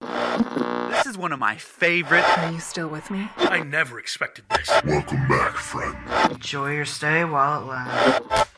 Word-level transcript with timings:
This 0.00 1.06
is 1.06 1.18
one 1.18 1.32
of 1.32 1.38
my 1.38 1.56
favorite. 1.56 2.24
Are 2.38 2.52
you 2.52 2.60
still 2.60 2.88
with 2.88 3.10
me? 3.10 3.28
I 3.36 3.62
never 3.62 3.98
expected 3.98 4.44
this. 4.50 4.68
Welcome 4.84 5.28
back, 5.28 5.54
friend. 5.56 5.96
Enjoy 6.32 6.72
your 6.72 6.84
stay 6.84 7.24
while 7.24 7.62
it 7.62 7.66
lasts. 7.66 8.48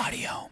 Audio. 0.00 0.50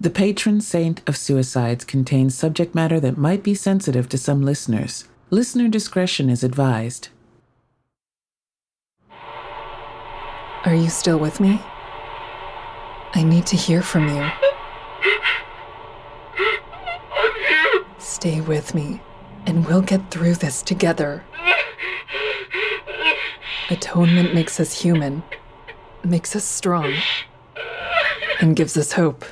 The 0.00 0.10
patron 0.10 0.60
saint 0.60 1.00
of 1.06 1.16
suicides 1.16 1.84
contains 1.84 2.36
subject 2.36 2.74
matter 2.74 2.98
that 3.00 3.16
might 3.16 3.42
be 3.42 3.54
sensitive 3.54 4.08
to 4.10 4.18
some 4.18 4.42
listeners. 4.42 5.06
Listener 5.30 5.68
discretion 5.68 6.28
is 6.28 6.42
advised. 6.42 7.08
Are 10.64 10.74
you 10.74 10.90
still 10.90 11.18
with 11.18 11.40
me? 11.40 11.60
I 13.14 13.22
need 13.24 13.46
to 13.46 13.56
hear 13.56 13.82
from 13.82 14.08
you. 14.08 14.30
Stay 18.22 18.40
with 18.40 18.72
me, 18.72 19.00
and 19.46 19.66
we'll 19.66 19.82
get 19.82 20.12
through 20.12 20.36
this 20.36 20.62
together. 20.62 21.24
Atonement 23.68 24.32
makes 24.32 24.60
us 24.60 24.80
human, 24.80 25.24
makes 26.04 26.36
us 26.36 26.44
strong, 26.44 26.94
and 28.40 28.54
gives 28.54 28.76
us 28.76 28.92
hope. 28.92 29.24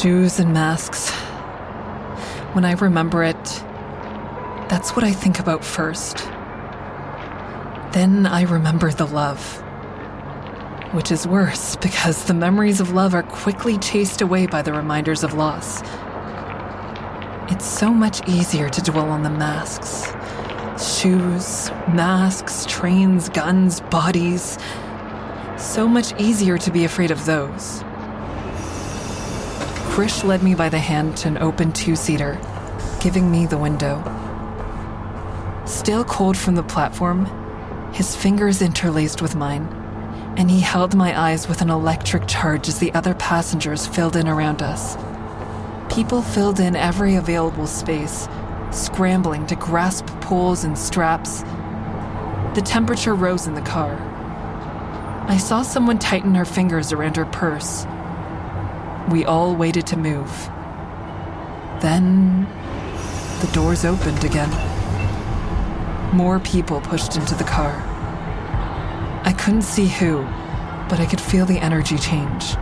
Shoes 0.00 0.38
and 0.38 0.54
masks. 0.54 1.10
When 2.54 2.64
I 2.64 2.72
remember 2.72 3.22
it, 3.22 3.44
that's 4.70 4.96
what 4.96 5.04
I 5.04 5.12
think 5.12 5.38
about 5.38 5.62
first. 5.62 6.16
Then 7.92 8.24
I 8.24 8.44
remember 8.44 8.90
the 8.92 9.04
love. 9.04 9.60
Which 10.92 11.12
is 11.12 11.26
worse 11.26 11.76
because 11.82 12.24
the 12.24 12.32
memories 12.32 12.80
of 12.80 12.92
love 12.92 13.12
are 13.12 13.24
quickly 13.24 13.76
chased 13.76 14.22
away 14.22 14.46
by 14.46 14.62
the 14.62 14.72
reminders 14.72 15.22
of 15.22 15.34
loss. 15.34 15.82
It's 17.52 17.66
so 17.66 17.92
much 17.92 18.26
easier 18.26 18.70
to 18.70 18.80
dwell 18.80 19.10
on 19.10 19.22
the 19.22 19.28
masks 19.28 20.14
shoes, 20.82 21.70
masks, 21.92 22.64
trains, 22.66 23.28
guns, 23.28 23.82
bodies. 23.82 24.56
So 25.58 25.86
much 25.86 26.18
easier 26.18 26.56
to 26.56 26.70
be 26.70 26.86
afraid 26.86 27.10
of 27.10 27.26
those. 27.26 27.84
Krish 29.90 30.22
led 30.22 30.44
me 30.44 30.54
by 30.54 30.68
the 30.68 30.78
hand 30.78 31.16
to 31.16 31.28
an 31.28 31.38
open 31.38 31.72
two 31.72 31.96
seater, 31.96 32.38
giving 33.00 33.28
me 33.28 33.44
the 33.44 33.58
window. 33.58 34.00
Still 35.66 36.04
cold 36.04 36.38
from 36.38 36.54
the 36.54 36.62
platform, 36.62 37.26
his 37.92 38.14
fingers 38.14 38.62
interlaced 38.62 39.20
with 39.20 39.34
mine, 39.34 39.66
and 40.38 40.48
he 40.48 40.60
held 40.60 40.94
my 40.94 41.20
eyes 41.20 41.48
with 41.48 41.60
an 41.60 41.70
electric 41.70 42.28
charge 42.28 42.68
as 42.68 42.78
the 42.78 42.94
other 42.94 43.14
passengers 43.14 43.88
filled 43.88 44.14
in 44.14 44.28
around 44.28 44.62
us. 44.62 44.96
People 45.92 46.22
filled 46.22 46.60
in 46.60 46.76
every 46.76 47.16
available 47.16 47.66
space, 47.66 48.28
scrambling 48.70 49.44
to 49.48 49.56
grasp 49.56 50.06
poles 50.20 50.62
and 50.62 50.78
straps. 50.78 51.42
The 52.54 52.62
temperature 52.64 53.16
rose 53.16 53.48
in 53.48 53.54
the 53.54 53.60
car. 53.60 53.96
I 55.28 55.36
saw 55.36 55.62
someone 55.62 55.98
tighten 55.98 56.36
her 56.36 56.44
fingers 56.44 56.92
around 56.92 57.16
her 57.16 57.26
purse. 57.26 57.86
We 59.10 59.24
all 59.24 59.56
waited 59.56 59.88
to 59.88 59.96
move. 59.96 60.30
Then 61.80 62.46
the 63.40 63.50
doors 63.52 63.84
opened 63.84 64.22
again. 64.22 64.50
More 66.14 66.38
people 66.38 66.80
pushed 66.80 67.16
into 67.16 67.34
the 67.34 67.42
car. 67.42 67.72
I 69.24 69.34
couldn't 69.36 69.62
see 69.62 69.88
who, 69.88 70.22
but 70.88 71.00
I 71.00 71.06
could 71.06 71.20
feel 71.20 71.44
the 71.44 71.58
energy 71.58 71.98
change. 71.98 72.54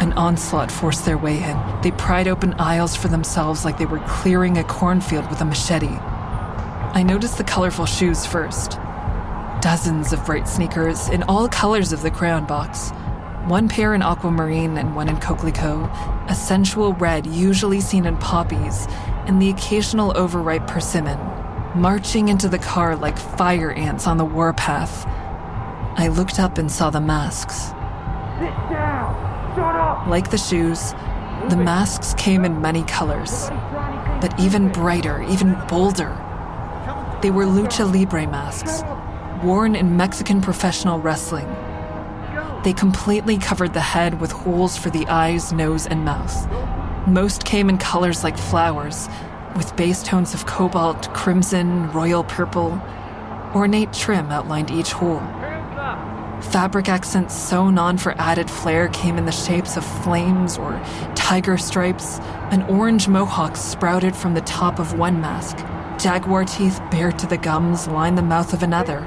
An 0.00 0.12
onslaught 0.14 0.70
forced 0.70 1.06
their 1.06 1.16
way 1.16 1.42
in. 1.42 1.58
They 1.82 1.92
pried 1.92 2.28
open 2.28 2.52
aisles 2.54 2.94
for 2.94 3.08
themselves 3.08 3.64
like 3.64 3.78
they 3.78 3.86
were 3.86 4.00
clearing 4.00 4.58
a 4.58 4.64
cornfield 4.64 5.30
with 5.30 5.40
a 5.40 5.46
machete. 5.46 5.96
I 5.96 7.02
noticed 7.02 7.38
the 7.38 7.44
colorful 7.44 7.86
shoes 7.86 8.26
first. 8.26 8.72
Dozens 9.62 10.12
of 10.12 10.26
bright 10.26 10.46
sneakers 10.46 11.08
in 11.08 11.22
all 11.22 11.48
colors 11.48 11.92
of 11.92 12.02
the 12.02 12.10
crayon 12.10 12.44
box. 12.44 12.90
One 13.46 13.68
pair 13.68 13.92
in 13.92 14.00
aquamarine 14.00 14.78
and 14.78 14.96
one 14.96 15.10
in 15.10 15.18
coquelicot, 15.18 16.30
a 16.30 16.34
sensual 16.34 16.94
red 16.94 17.26
usually 17.26 17.82
seen 17.82 18.06
in 18.06 18.16
poppies, 18.16 18.86
and 19.26 19.40
the 19.40 19.50
occasional 19.50 20.16
overripe 20.16 20.66
persimmon, 20.66 21.18
marching 21.74 22.30
into 22.30 22.48
the 22.48 22.58
car 22.58 22.96
like 22.96 23.18
fire 23.18 23.70
ants 23.70 24.06
on 24.06 24.16
the 24.16 24.24
warpath. 24.24 25.04
I 25.98 26.08
looked 26.08 26.38
up 26.40 26.56
and 26.56 26.72
saw 26.72 26.88
the 26.88 27.02
masks. 27.02 27.66
Sit 28.38 28.54
down! 28.70 29.54
Shut 29.54 29.76
up! 29.76 30.06
Like 30.06 30.30
the 30.30 30.38
shoes, 30.38 30.92
the 31.50 31.58
masks 31.58 32.14
came 32.14 32.46
in 32.46 32.62
many 32.62 32.82
colors, 32.84 33.50
but 34.22 34.34
even 34.40 34.72
brighter, 34.72 35.22
even 35.24 35.54
bolder. 35.68 36.18
They 37.20 37.30
were 37.30 37.44
lucha 37.44 37.84
libre 37.92 38.26
masks, 38.26 38.82
worn 39.44 39.76
in 39.76 39.98
Mexican 39.98 40.40
professional 40.40 40.98
wrestling. 40.98 41.54
They 42.64 42.72
completely 42.72 43.36
covered 43.36 43.74
the 43.74 43.80
head 43.80 44.22
with 44.22 44.32
holes 44.32 44.78
for 44.78 44.88
the 44.88 45.06
eyes, 45.06 45.52
nose, 45.52 45.86
and 45.86 46.02
mouth. 46.02 46.48
Most 47.06 47.44
came 47.44 47.68
in 47.68 47.76
colors 47.76 48.24
like 48.24 48.38
flowers, 48.38 49.06
with 49.54 49.76
base 49.76 50.02
tones 50.02 50.32
of 50.32 50.46
cobalt, 50.46 51.12
crimson, 51.12 51.92
royal 51.92 52.24
purple. 52.24 52.80
Ornate 53.54 53.92
trim 53.92 54.30
outlined 54.30 54.70
each 54.70 54.92
hole. 54.92 55.20
Fabric 56.40 56.88
accents 56.88 57.34
sewn 57.34 57.76
on 57.76 57.98
for 57.98 58.14
added 58.18 58.50
flair 58.50 58.88
came 58.88 59.18
in 59.18 59.26
the 59.26 59.32
shapes 59.32 59.76
of 59.76 59.84
flames 60.02 60.56
or 60.56 60.82
tiger 61.14 61.58
stripes. 61.58 62.18
An 62.50 62.62
orange 62.62 63.08
mohawk 63.08 63.56
sprouted 63.56 64.16
from 64.16 64.32
the 64.32 64.40
top 64.40 64.78
of 64.78 64.98
one 64.98 65.20
mask. 65.20 65.58
Jaguar 65.98 66.46
teeth 66.46 66.80
bared 66.90 67.18
to 67.18 67.26
the 67.26 67.36
gums 67.36 67.86
lined 67.88 68.16
the 68.16 68.22
mouth 68.22 68.54
of 68.54 68.62
another. 68.62 69.06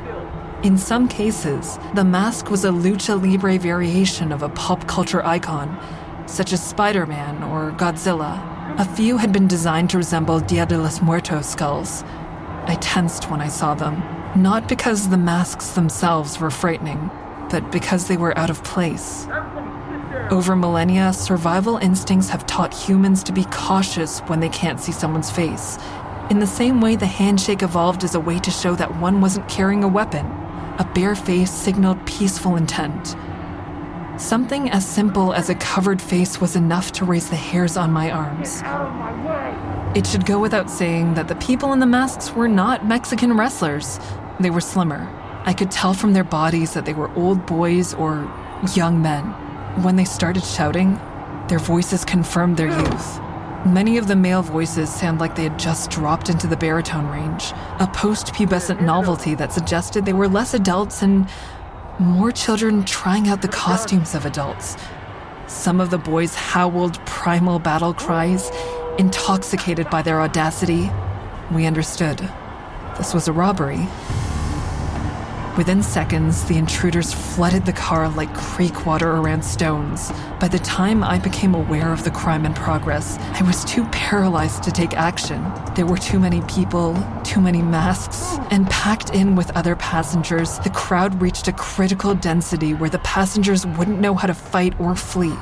In 0.63 0.75
some 0.75 1.07
cases, 1.07 1.77
the 1.93 2.03
mask 2.03 2.49
was 2.49 2.65
a 2.65 2.69
lucha 2.69 3.21
libre 3.21 3.59
variation 3.59 4.31
of 4.31 4.41
a 4.41 4.49
pop 4.49 4.87
culture 4.87 5.23
icon, 5.23 5.77
such 6.25 6.51
as 6.51 6.65
Spider 6.65 7.05
Man 7.05 7.43
or 7.43 7.71
Godzilla. 7.73 8.41
A 8.79 8.85
few 8.85 9.17
had 9.17 9.31
been 9.31 9.47
designed 9.47 9.91
to 9.91 9.97
resemble 9.97 10.39
Dia 10.39 10.65
de 10.65 10.75
los 10.75 10.99
Muertos 10.99 11.47
skulls. 11.47 12.03
I 12.65 12.75
tensed 12.81 13.29
when 13.29 13.39
I 13.39 13.49
saw 13.49 13.75
them, 13.75 14.01
not 14.35 14.67
because 14.67 15.09
the 15.09 15.17
masks 15.17 15.69
themselves 15.69 16.39
were 16.39 16.49
frightening, 16.49 17.11
but 17.51 17.71
because 17.71 18.07
they 18.07 18.17
were 18.17 18.35
out 18.35 18.49
of 18.49 18.63
place. 18.63 19.27
Over 20.31 20.55
millennia, 20.55 21.13
survival 21.13 21.77
instincts 21.77 22.29
have 22.29 22.47
taught 22.47 22.73
humans 22.73 23.21
to 23.23 23.31
be 23.31 23.45
cautious 23.45 24.21
when 24.21 24.39
they 24.39 24.49
can't 24.49 24.79
see 24.79 24.91
someone's 24.91 25.29
face. 25.29 25.77
In 26.31 26.39
the 26.39 26.47
same 26.47 26.81
way, 26.81 26.95
the 26.95 27.05
handshake 27.05 27.61
evolved 27.61 28.03
as 28.03 28.15
a 28.15 28.19
way 28.19 28.39
to 28.39 28.49
show 28.49 28.75
that 28.75 28.97
one 28.97 29.21
wasn't 29.21 29.47
carrying 29.47 29.83
a 29.83 29.87
weapon. 29.87 30.46
A 30.79 30.85
bare 30.93 31.15
face 31.15 31.51
signaled 31.51 32.05
peaceful 32.05 32.55
intent. 32.55 33.15
Something 34.17 34.69
as 34.69 34.87
simple 34.87 35.33
as 35.33 35.49
a 35.49 35.55
covered 35.55 35.99
face 36.01 36.39
was 36.39 36.55
enough 36.55 36.91
to 36.93 37.05
raise 37.05 37.29
the 37.29 37.35
hairs 37.35 37.77
on 37.77 37.91
my 37.91 38.11
arms. 38.11 38.61
It 39.97 40.05
should 40.05 40.25
go 40.25 40.39
without 40.39 40.69
saying 40.69 41.15
that 41.15 41.27
the 41.27 41.35
people 41.35 41.73
in 41.73 41.79
the 41.79 41.85
masks 41.87 42.31
were 42.31 42.47
not 42.47 42.85
Mexican 42.85 43.35
wrestlers. 43.35 43.99
They 44.39 44.51
were 44.51 44.61
slimmer. 44.61 45.07
I 45.45 45.53
could 45.53 45.71
tell 45.71 45.95
from 45.95 46.13
their 46.13 46.23
bodies 46.23 46.73
that 46.73 46.85
they 46.85 46.93
were 46.93 47.09
old 47.15 47.45
boys 47.47 47.95
or 47.95 48.31
young 48.75 49.01
men. 49.01 49.23
When 49.83 49.95
they 49.95 50.05
started 50.05 50.43
shouting, 50.43 50.99
their 51.47 51.59
voices 51.59 52.05
confirmed 52.05 52.57
their 52.57 52.69
youth. 52.69 53.19
Many 53.65 53.97
of 53.97 54.07
the 54.07 54.15
male 54.15 54.43
voices 54.43 54.93
sound 54.93 55.19
like 55.19 55.35
they 55.35 55.43
had 55.43 55.59
just 55.59 55.89
dropped 55.89 56.29
into 56.29 56.47
the 56.47 56.55
baritone 56.55 57.07
range, 57.07 57.53
a 57.79 57.87
post 57.87 58.27
pubescent 58.27 58.81
novelty 58.81 59.33
that 59.35 59.51
suggested 59.51 60.05
they 60.05 60.13
were 60.13 60.27
less 60.27 60.53
adults 60.53 61.01
and 61.01 61.27
more 61.99 62.31
children 62.31 62.85
trying 62.85 63.27
out 63.27 63.41
the 63.41 63.47
costumes 63.47 64.13
of 64.13 64.25
adults. 64.25 64.77
Some 65.47 65.81
of 65.81 65.89
the 65.89 65.97
boys 65.97 66.35
howled 66.35 67.03
primal 67.05 67.57
battle 67.57 67.93
cries, 67.93 68.51
intoxicated 68.99 69.89
by 69.89 70.01
their 70.01 70.21
audacity. 70.21 70.91
We 71.51 71.65
understood. 71.65 72.19
This 72.97 73.13
was 73.13 73.27
a 73.27 73.33
robbery. 73.33 73.87
Within 75.57 75.81
seconds, 75.81 76.43
the 76.43 76.55
intruders 76.55 77.11
flooded 77.11 77.65
the 77.65 77.73
car 77.73 78.07
like 78.09 78.31
creek 78.35 78.85
water 78.85 79.09
around 79.09 79.43
stones. 79.43 80.11
By 80.39 80.49
the 80.49 80.59
time 80.59 81.03
I 81.03 81.17
became 81.17 81.55
aware 81.55 81.91
of 81.91 82.03
the 82.03 82.11
crime 82.11 82.45
in 82.45 82.53
progress, 82.53 83.17
I 83.33 83.41
was 83.41 83.65
too 83.65 83.83
paralyzed 83.85 84.61
to 84.63 84.71
take 84.71 84.93
action. 84.93 85.43
There 85.73 85.87
were 85.87 85.97
too 85.97 86.19
many 86.19 86.41
people, 86.41 86.95
too 87.23 87.41
many 87.41 87.63
masks, 87.63 88.37
and 88.51 88.69
packed 88.69 89.09
in 89.15 89.35
with 89.35 89.49
other 89.57 89.75
passengers, 89.75 90.59
the 90.59 90.69
crowd 90.69 91.19
reached 91.19 91.47
a 91.47 91.53
critical 91.53 92.13
density 92.13 92.75
where 92.75 92.91
the 92.91 92.99
passengers 92.99 93.65
wouldn't 93.65 93.99
know 93.99 94.13
how 94.13 94.27
to 94.27 94.35
fight 94.35 94.79
or 94.79 94.95
flee. 94.95 95.33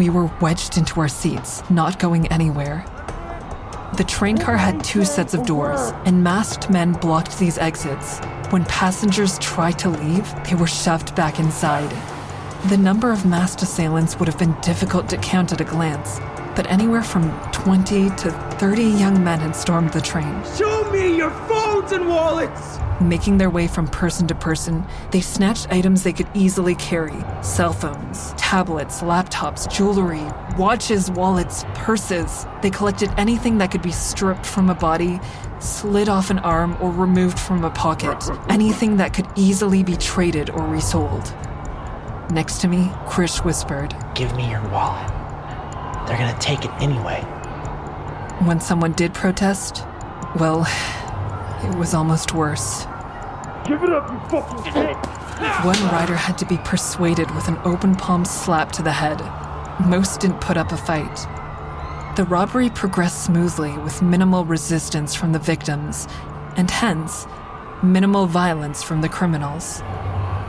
We 0.00 0.10
were 0.10 0.28
wedged 0.40 0.78
into 0.78 0.98
our 1.00 1.08
seats, 1.08 1.62
not 1.70 2.00
going 2.00 2.26
anywhere. 2.26 2.84
The 4.00 4.06
train 4.06 4.38
car 4.38 4.56
had 4.56 4.82
two 4.82 5.04
sets 5.04 5.34
of 5.34 5.44
doors, 5.44 5.92
and 6.06 6.24
masked 6.24 6.70
men 6.70 6.94
blocked 6.94 7.38
these 7.38 7.58
exits. 7.58 8.18
When 8.48 8.64
passengers 8.64 9.38
tried 9.40 9.78
to 9.80 9.90
leave, 9.90 10.26
they 10.44 10.54
were 10.54 10.66
shoved 10.66 11.14
back 11.14 11.38
inside. 11.38 11.94
The 12.70 12.78
number 12.78 13.12
of 13.12 13.26
masked 13.26 13.60
assailants 13.60 14.18
would 14.18 14.26
have 14.26 14.38
been 14.38 14.58
difficult 14.62 15.10
to 15.10 15.18
count 15.18 15.52
at 15.52 15.60
a 15.60 15.64
glance, 15.64 16.18
but 16.60 16.70
anywhere 16.70 17.02
from 17.02 17.30
20 17.52 18.10
to 18.16 18.30
30 18.58 18.82
young 18.82 19.24
men 19.24 19.40
had 19.40 19.56
stormed 19.56 19.90
the 19.94 20.00
train. 20.02 20.44
Show 20.58 20.90
me 20.90 21.16
your 21.16 21.30
phones 21.48 21.90
and 21.90 22.06
wallets! 22.06 22.78
Making 23.00 23.38
their 23.38 23.48
way 23.48 23.66
from 23.66 23.86
person 23.88 24.26
to 24.26 24.34
person, 24.34 24.84
they 25.10 25.22
snatched 25.22 25.72
items 25.72 26.02
they 26.02 26.12
could 26.12 26.28
easily 26.34 26.74
carry 26.74 27.16
cell 27.42 27.72
phones, 27.72 28.34
tablets, 28.36 29.00
laptops, 29.00 29.72
jewelry, 29.72 30.22
watches, 30.58 31.10
wallets, 31.10 31.64
purses. 31.72 32.44
They 32.60 32.68
collected 32.68 33.08
anything 33.16 33.56
that 33.56 33.70
could 33.70 33.80
be 33.80 33.90
stripped 33.90 34.44
from 34.44 34.68
a 34.68 34.74
body, 34.74 35.18
slid 35.60 36.10
off 36.10 36.28
an 36.28 36.40
arm, 36.40 36.76
or 36.82 36.90
removed 36.90 37.38
from 37.38 37.64
a 37.64 37.70
pocket. 37.70 38.22
Anything 38.50 38.98
that 38.98 39.14
could 39.14 39.28
easily 39.34 39.82
be 39.82 39.96
traded 39.96 40.50
or 40.50 40.66
resold. 40.66 41.34
Next 42.30 42.60
to 42.60 42.68
me, 42.68 42.90
Krish 43.06 43.42
whispered, 43.46 43.96
Give 44.14 44.36
me 44.36 44.50
your 44.50 44.68
wallet. 44.68 45.19
They're 46.10 46.18
gonna 46.18 46.36
take 46.40 46.64
it 46.64 46.72
anyway. 46.80 47.20
When 48.44 48.58
someone 48.58 48.94
did 48.94 49.14
protest, 49.14 49.84
well, 50.34 50.66
it 51.62 51.78
was 51.78 51.94
almost 51.94 52.34
worse. 52.34 52.84
Give 53.64 53.80
it 53.84 53.90
up, 53.90 54.10
you 54.10 54.18
fucking 54.28 54.72
shit! 54.72 54.96
One 55.64 55.80
rider 55.92 56.16
had 56.16 56.36
to 56.38 56.46
be 56.46 56.58
persuaded 56.58 57.32
with 57.32 57.46
an 57.46 57.58
open 57.64 57.94
palm 57.94 58.24
slap 58.24 58.72
to 58.72 58.82
the 58.82 58.90
head. 58.90 59.20
Most 59.86 60.18
didn't 60.18 60.40
put 60.40 60.56
up 60.56 60.72
a 60.72 60.76
fight. 60.76 61.28
The 62.16 62.24
robbery 62.24 62.70
progressed 62.70 63.22
smoothly 63.26 63.78
with 63.78 64.02
minimal 64.02 64.44
resistance 64.44 65.14
from 65.14 65.30
the 65.30 65.38
victims, 65.38 66.08
and 66.56 66.68
hence, 66.72 67.28
minimal 67.84 68.26
violence 68.26 68.82
from 68.82 69.00
the 69.00 69.08
criminals. 69.08 69.80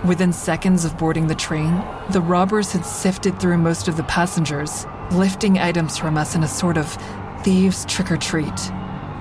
Within 0.04 0.34
seconds 0.34 0.86
of 0.86 0.98
boarding 0.98 1.28
the 1.28 1.36
train, 1.36 1.84
the 2.10 2.22
robbers 2.22 2.72
had 2.72 2.84
sifted 2.84 3.40
through 3.40 3.60
most 3.60 3.88
of 3.88 3.96
the 3.96 4.04
passengers, 4.06 4.88
lifting 5.12 5.60
items 5.60 5.98
from 5.98 6.18
us 6.18 6.36
in 6.36 6.44
a 6.44 6.48
sort 6.48 6.78
of 6.78 6.98
thieves' 7.44 7.86
trick 7.86 8.12
or 8.12 8.18
treat. 8.18 8.72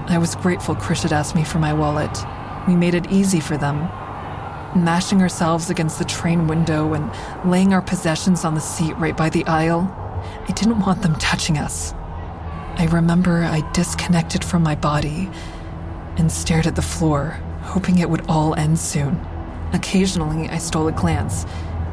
I 0.07 0.19
was 0.19 0.35
grateful 0.37 0.75
Krish 0.75 1.03
had 1.03 1.13
asked 1.13 1.35
me 1.35 1.45
for 1.45 1.59
my 1.59 1.73
wallet. 1.73 2.17
We 2.67 2.75
made 2.77 2.95
it 2.95 3.11
easy 3.11 3.41
for 3.41 3.57
them. 3.57 3.79
Mashing 4.77 5.21
ourselves 5.21 5.71
against 5.71 5.99
the 5.99 6.05
train 6.05 6.47
window 6.47 6.95
and 6.95 7.11
laying 7.51 7.73
our 7.73 7.83
possessions 7.83 8.45
on 8.45 8.55
the 8.55 8.61
seat 8.61 8.97
right 8.99 9.17
by 9.17 9.31
the 9.31 9.45
aisle, 9.47 9.83
I 10.49 10.53
didn't 10.53 10.81
want 10.81 11.03
them 11.03 11.17
touching 11.17 11.59
us. 11.59 11.93
I 12.77 12.89
remember 12.91 13.43
I 13.43 13.69
disconnected 13.73 14.45
from 14.45 14.63
my 14.63 14.75
body 14.75 15.29
and 16.17 16.31
stared 16.31 16.67
at 16.67 16.77
the 16.77 16.83
floor, 16.83 17.39
hoping 17.63 17.99
it 17.99 18.11
would 18.11 18.25
all 18.29 18.55
end 18.55 18.79
soon. 18.79 19.21
Occasionally, 19.73 20.49
I 20.49 20.59
stole 20.59 20.89
a 20.89 20.93
glance 20.93 21.47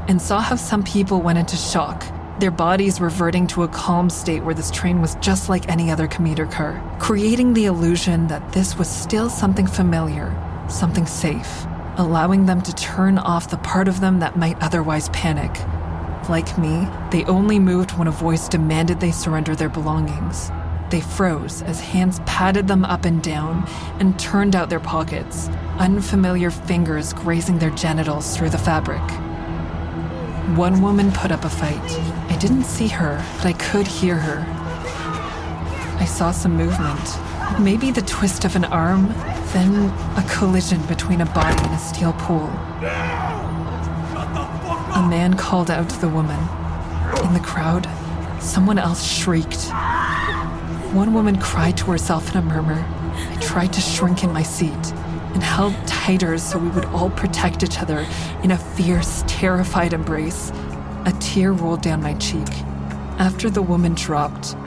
and 0.07 0.21
saw 0.21 0.39
how 0.39 0.55
some 0.55 0.83
people 0.83 1.21
went 1.21 1.39
into 1.39 1.55
shock, 1.55 2.03
their 2.39 2.51
bodies 2.51 3.01
reverting 3.01 3.48
to 3.48 3.63
a 3.63 3.67
calm 3.67 4.10
state 4.10 4.44
where 4.44 4.53
this 4.53 4.70
train 4.70 5.01
was 5.01 5.15
just 5.15 5.50
like 5.50 5.70
any 5.70 5.89
other 5.89 6.08
commuter 6.08 6.46
car, 6.46 6.82
creating 7.00 7.53
the 7.53 7.65
illusion 7.65 8.27
that 8.27 8.51
this 8.53 8.77
was 8.77 8.88
still 8.88 9.29
something 9.29 9.65
familiar, 9.65 10.36
something 10.70 11.06
safe, 11.06 11.65
allowing 11.98 12.46
them 12.46 12.62
to 12.62 12.75
turn 12.75 13.17
off 13.17 13.50
the 13.50 13.58
part 13.58 13.88
of 13.88 14.01
them 14.01 14.20
that 14.20 14.38
might 14.38 14.62
otherwise 14.62 15.10
panic. 15.10 15.51
Like 16.29 16.58
me, 16.58 16.88
they 17.12 17.24
only 17.25 17.58
moved 17.58 17.98
when 17.98 18.08
a 18.08 18.12
voice 18.12 18.48
demanded 18.48 19.00
they 19.00 19.12
surrender 19.12 19.56
their 19.56 19.70
belongings. 19.70 20.51
They 20.89 21.01
froze 21.01 21.62
as 21.63 21.79
hands 21.79 22.20
patted 22.25 22.67
them 22.67 22.86
up 22.86 23.06
and 23.06 23.22
down 23.24 23.67
and 24.00 24.17
turned 24.20 24.56
out 24.56 24.70
their 24.70 24.79
pockets, 24.79 25.50
unfamiliar 25.79 26.51
fingers 26.51 27.13
grazing 27.13 27.60
their 27.60 27.72
genitals 27.72 28.38
through 28.38 28.51
the 28.51 28.58
fabric. 28.58 29.01
One 30.56 30.82
woman 30.82 31.12
put 31.12 31.32
up 31.32 31.44
a 31.44 31.50
fight. 31.50 32.26
I 32.38 32.39
didn't 32.39 32.65
see 32.65 32.88
her, 32.89 33.25
but 33.38 33.48
I 33.48 33.53
could 33.53 33.88
hear 33.88 34.13
her. 34.13 34.46
I 36.00 36.06
saw 36.06 36.29
some 36.29 36.56
movement. 36.56 37.01
Maybe 37.60 37.89
the 37.89 38.03
twist 38.03 38.46
of 38.46 38.56
an 38.56 38.65
arm, 38.65 39.08
then 39.53 39.89
a 40.15 40.24
collision 40.29 40.79
between 40.86 41.22
a 41.22 41.25
body 41.25 41.60
and 41.63 41.74
a 41.74 41.79
steel 41.79 42.13
pool. 42.13 42.46
A 44.94 45.08
man 45.10 45.34
called 45.34 45.72
out 45.72 45.89
to 45.89 46.00
the 46.00 46.10
woman. 46.10 46.38
In 47.25 47.34
the 47.34 47.39
crowd, 47.39 47.89
someone 48.39 48.77
else 48.77 49.03
shrieked. 49.03 49.72
One 50.94 51.15
woman 51.15 51.41
cried 51.41 51.75
to 51.77 51.86
herself 51.86 52.29
in 52.29 52.38
a 52.38 52.44
murmur. 52.44 52.86
I 53.15 53.38
tried 53.41 53.74
to 53.74 53.82
shrink 53.82 54.24
in 54.24 54.32
my 54.32 54.44
seat 54.44 54.94
and 55.34 55.41
held 55.41 55.74
tighter 55.88 56.38
so 56.38 56.60
we 56.60 56.70
would 56.70 56.86
all 56.86 57.10
protect 57.10 57.63
each 57.63 57.79
other 57.79 58.06
in 58.44 58.51
a 58.51 58.58
fierce, 58.60 59.24
terrified 59.25 59.94
embrace. 59.94 60.51
A 61.07 61.11
tear 61.21 61.53
rolled 61.53 61.81
down 61.81 62.03
my 62.03 62.15
cheek. 62.15 62.49
After 63.17 63.49
the 63.49 63.61
woman 63.61 63.95
dropped, 63.95 64.57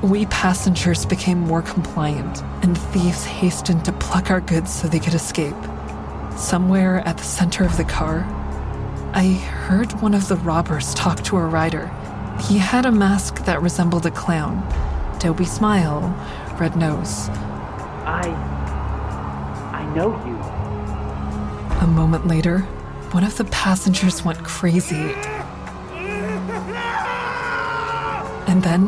we 0.00 0.26
passengers 0.26 1.04
became 1.04 1.40
more 1.40 1.60
compliant, 1.60 2.40
and 2.62 2.78
thieves 2.78 3.24
hastened 3.24 3.84
to 3.84 3.92
pluck 3.92 4.30
our 4.30 4.40
goods 4.40 4.72
so 4.72 4.86
they 4.86 5.00
could 5.00 5.14
escape. 5.14 5.56
somewhere 6.36 7.00
at 7.00 7.16
the 7.18 7.24
center 7.24 7.64
of 7.64 7.76
the 7.76 7.84
car, 7.84 8.18
I 9.12 9.32
heard 9.32 9.90
one 10.02 10.14
of 10.14 10.28
the 10.28 10.36
robbers 10.36 10.94
talk 10.94 11.24
to 11.24 11.36
a 11.36 11.44
rider. 11.44 11.90
He 12.42 12.58
had 12.58 12.86
a 12.86 12.92
mask 12.92 13.44
that 13.46 13.60
resembled 13.60 14.06
a 14.06 14.10
clown. 14.10 14.62
Dopey 15.18 15.46
smile, 15.46 16.14
red 16.60 16.76
nose. 16.76 17.28
I. 18.06 18.28
I 19.72 19.94
know 19.96 20.10
you. 20.26 20.36
A 21.80 21.86
moment 21.88 22.28
later, 22.28 22.60
one 23.10 23.24
of 23.24 23.36
the 23.36 23.44
passengers 23.46 24.24
went 24.24 24.44
crazy. 24.44 25.14
And 28.56 28.64
then, 28.64 28.82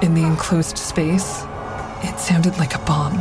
in 0.00 0.14
the 0.14 0.22
enclosed 0.22 0.78
space, 0.78 1.44
it 2.02 2.18
sounded 2.18 2.56
like 2.56 2.74
a 2.74 2.78
bomb. 2.78 3.18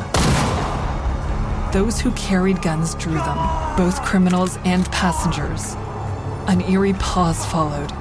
Those 1.73 1.99
who 1.99 2.11
carried 2.11 2.61
guns 2.61 2.95
drew 2.95 3.15
them, 3.15 3.75
both 3.75 4.01
criminals 4.03 4.57
and 4.63 4.89
passengers. 4.89 5.75
An 6.47 6.61
eerie 6.61 6.93
pause 6.93 7.45
followed. 7.47 7.91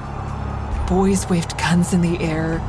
Boys 0.87 1.29
waved 1.29 1.57
guns 1.57 1.91
in 1.91 1.99
the 1.99 2.17
air, 2.21 2.59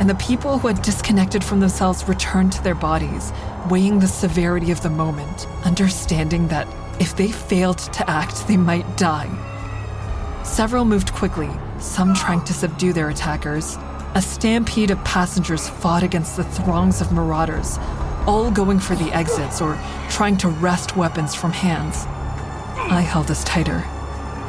and 0.00 0.10
the 0.10 0.16
people 0.16 0.58
who 0.58 0.66
had 0.66 0.82
disconnected 0.82 1.44
from 1.44 1.60
themselves 1.60 2.08
returned 2.08 2.50
to 2.50 2.64
their 2.64 2.74
bodies, 2.74 3.32
weighing 3.70 4.00
the 4.00 4.08
severity 4.08 4.72
of 4.72 4.82
the 4.82 4.90
moment, 4.90 5.46
understanding 5.64 6.48
that 6.48 6.66
if 6.98 7.14
they 7.14 7.30
failed 7.30 7.78
to 7.78 8.10
act, 8.10 8.48
they 8.48 8.56
might 8.56 8.96
die. 8.96 9.30
Several 10.58 10.84
moved 10.84 11.12
quickly, 11.12 11.48
some 11.78 12.14
trying 12.14 12.42
to 12.46 12.52
subdue 12.52 12.92
their 12.92 13.10
attackers. 13.10 13.78
A 14.16 14.20
stampede 14.20 14.90
of 14.90 14.98
passengers 15.04 15.68
fought 15.68 16.02
against 16.02 16.36
the 16.36 16.42
throngs 16.42 17.00
of 17.00 17.12
marauders, 17.12 17.78
all 18.26 18.50
going 18.50 18.80
for 18.80 18.96
the 18.96 19.12
exits 19.12 19.60
or 19.60 19.78
trying 20.10 20.36
to 20.38 20.48
wrest 20.48 20.96
weapons 20.96 21.32
from 21.32 21.52
hands. 21.52 22.06
I 22.90 23.02
held 23.02 23.30
us 23.30 23.44
tighter. 23.44 23.84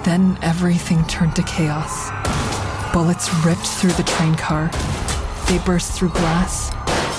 Then 0.03 0.39
everything 0.41 1.05
turned 1.05 1.35
to 1.35 1.43
chaos. 1.43 2.09
Bullets 2.91 3.31
ripped 3.45 3.67
through 3.67 3.91
the 3.91 4.01
train 4.01 4.33
car. 4.33 4.71
They 5.47 5.59
burst 5.63 5.91
through 5.91 6.09
glass, 6.09 6.71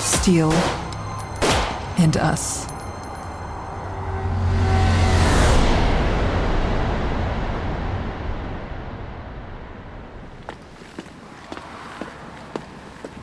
steel, 0.03 0.51
and 1.97 2.17
us. 2.17 2.70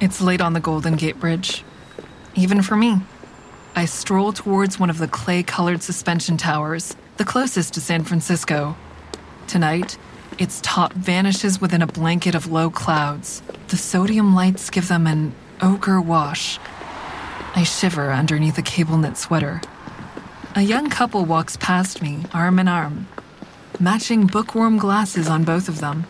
It's 0.08 0.22
late 0.22 0.40
on 0.40 0.54
the 0.54 0.60
Golden 0.60 0.96
Gate 0.96 1.20
Bridge. 1.20 1.62
Even 2.34 2.62
for 2.62 2.76
me. 2.76 3.02
I 3.76 3.84
stroll 3.84 4.32
towards 4.32 4.80
one 4.80 4.88
of 4.88 4.96
the 4.96 5.06
clay 5.06 5.42
colored 5.42 5.82
suspension 5.82 6.38
towers, 6.38 6.96
the 7.18 7.26
closest 7.26 7.74
to 7.74 7.82
San 7.82 8.04
Francisco. 8.04 8.74
Tonight, 9.48 9.98
its 10.38 10.62
top 10.62 10.94
vanishes 10.94 11.60
within 11.60 11.82
a 11.82 11.86
blanket 11.86 12.34
of 12.34 12.50
low 12.50 12.70
clouds. 12.70 13.42
The 13.68 13.76
sodium 13.76 14.34
lights 14.34 14.70
give 14.70 14.88
them 14.88 15.06
an 15.06 15.34
ochre 15.60 16.00
wash. 16.00 16.58
I 17.54 17.64
shiver 17.64 18.10
underneath 18.10 18.56
a 18.56 18.62
cable 18.62 18.96
knit 18.96 19.18
sweater. 19.18 19.60
A 20.56 20.62
young 20.62 20.88
couple 20.88 21.26
walks 21.26 21.58
past 21.58 22.00
me, 22.00 22.24
arm 22.32 22.58
in 22.58 22.66
arm, 22.66 23.08
matching 23.78 24.26
bookworm 24.26 24.78
glasses 24.78 25.28
on 25.28 25.44
both 25.44 25.68
of 25.68 25.80
them. 25.80 26.06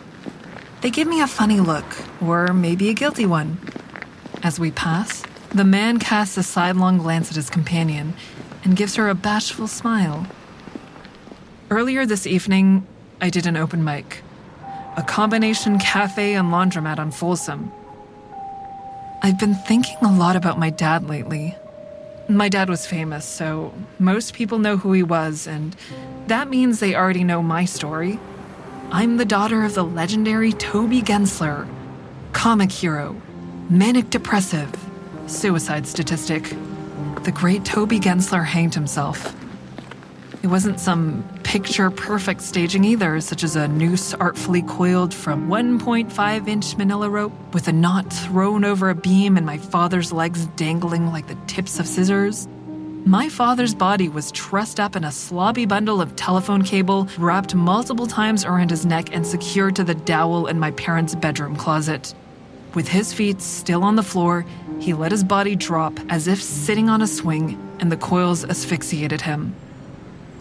They 0.79 0.89
give 0.89 1.09
me 1.09 1.19
a 1.19 1.27
funny 1.27 1.59
look, 1.59 1.83
or 2.21 2.53
maybe 2.53 2.87
a 2.87 2.93
guilty 2.93 3.25
one. 3.25 3.57
As 4.41 4.57
we 4.59 4.71
pass, 4.71 5.23
the 5.49 5.65
man 5.65 5.99
casts 5.99 6.37
a 6.37 6.43
sidelong 6.43 6.97
glance 6.97 7.29
at 7.29 7.35
his 7.35 7.49
companion 7.49 8.13
and 8.63 8.75
gives 8.75 8.95
her 8.95 9.09
a 9.09 9.15
bashful 9.15 9.67
smile. 9.67 10.27
Earlier 11.69 12.05
this 12.05 12.25
evening, 12.25 12.87
I 13.19 13.29
did 13.29 13.45
an 13.45 13.57
open 13.57 13.83
mic, 13.83 14.23
a 14.95 15.03
combination 15.03 15.77
cafe 15.77 16.35
and 16.35 16.49
laundromat 16.49 16.99
on 16.99 17.11
Folsom. 17.11 17.71
I've 19.21 19.37
been 19.37 19.55
thinking 19.55 19.97
a 20.01 20.11
lot 20.11 20.37
about 20.37 20.57
my 20.57 20.69
dad 20.69 21.09
lately. 21.09 21.57
My 22.29 22.47
dad 22.47 22.69
was 22.69 22.85
famous, 22.85 23.25
so 23.25 23.73
most 23.97 24.33
people 24.33 24.59
know 24.59 24.77
who 24.77 24.93
he 24.93 25.03
was, 25.03 25.47
and 25.47 25.75
that 26.27 26.49
means 26.49 26.79
they 26.79 26.95
already 26.95 27.25
know 27.25 27.43
my 27.43 27.65
story. 27.65 28.19
I'm 28.91 29.17
the 29.17 29.25
daughter 29.25 29.65
of 29.65 29.73
the 29.73 29.83
legendary 29.83 30.53
Toby 30.53 31.01
Gensler, 31.01 31.67
comic 32.31 32.71
hero, 32.71 33.21
manic 33.69 34.09
depressive, 34.09 34.67
suicide 35.27 35.85
statistic. 35.85 36.55
The 37.23 37.31
great 37.31 37.63
Toby 37.63 37.99
Gensler 37.99 38.43
hanged 38.43 38.73
himself. 38.73 39.35
It 40.41 40.47
wasn't 40.47 40.79
some 40.79 41.23
picture 41.43 41.91
perfect 41.91 42.41
staging 42.41 42.83
either, 42.83 43.21
such 43.21 43.43
as 43.43 43.55
a 43.55 43.67
noose 43.67 44.15
artfully 44.15 44.63
coiled 44.63 45.13
from 45.13 45.47
1.5 45.47 46.47
inch 46.47 46.77
manila 46.77 47.09
rope 47.09 47.33
with 47.53 47.67
a 47.67 47.71
knot 47.71 48.11
thrown 48.11 48.65
over 48.65 48.89
a 48.89 48.95
beam 48.95 49.37
and 49.37 49.45
my 49.45 49.59
father's 49.59 50.11
legs 50.11 50.47
dangling 50.55 51.11
like 51.11 51.27
the 51.27 51.37
tips 51.45 51.79
of 51.79 51.85
scissors. 51.85 52.47
My 53.05 53.29
father's 53.29 53.75
body 53.75 54.09
was 54.09 54.31
trussed 54.31 54.79
up 54.79 54.95
in 54.95 55.03
a 55.03 55.09
slobby 55.09 55.67
bundle 55.67 56.01
of 56.01 56.15
telephone 56.15 56.63
cable, 56.63 57.07
wrapped 57.19 57.53
multiple 57.53 58.07
times 58.07 58.45
around 58.45 58.71
his 58.71 58.85
neck, 58.85 59.13
and 59.13 59.25
secured 59.25 59.75
to 59.75 59.83
the 59.83 59.95
dowel 59.95 60.47
in 60.47 60.59
my 60.59 60.71
parents' 60.71 61.15
bedroom 61.15 61.55
closet. 61.55 62.15
With 62.73 62.87
his 62.87 63.13
feet 63.13 63.41
still 63.41 63.83
on 63.83 63.95
the 63.95 64.03
floor, 64.03 64.45
he 64.79 64.93
let 64.93 65.11
his 65.11 65.23
body 65.23 65.55
drop 65.55 65.99
as 66.09 66.27
if 66.27 66.41
sitting 66.41 66.87
on 66.87 67.01
a 67.01 67.07
swing, 67.07 67.57
and 67.79 67.91
the 67.91 67.97
coils 67.97 68.45
asphyxiated 68.45 69.21
him. 69.21 69.55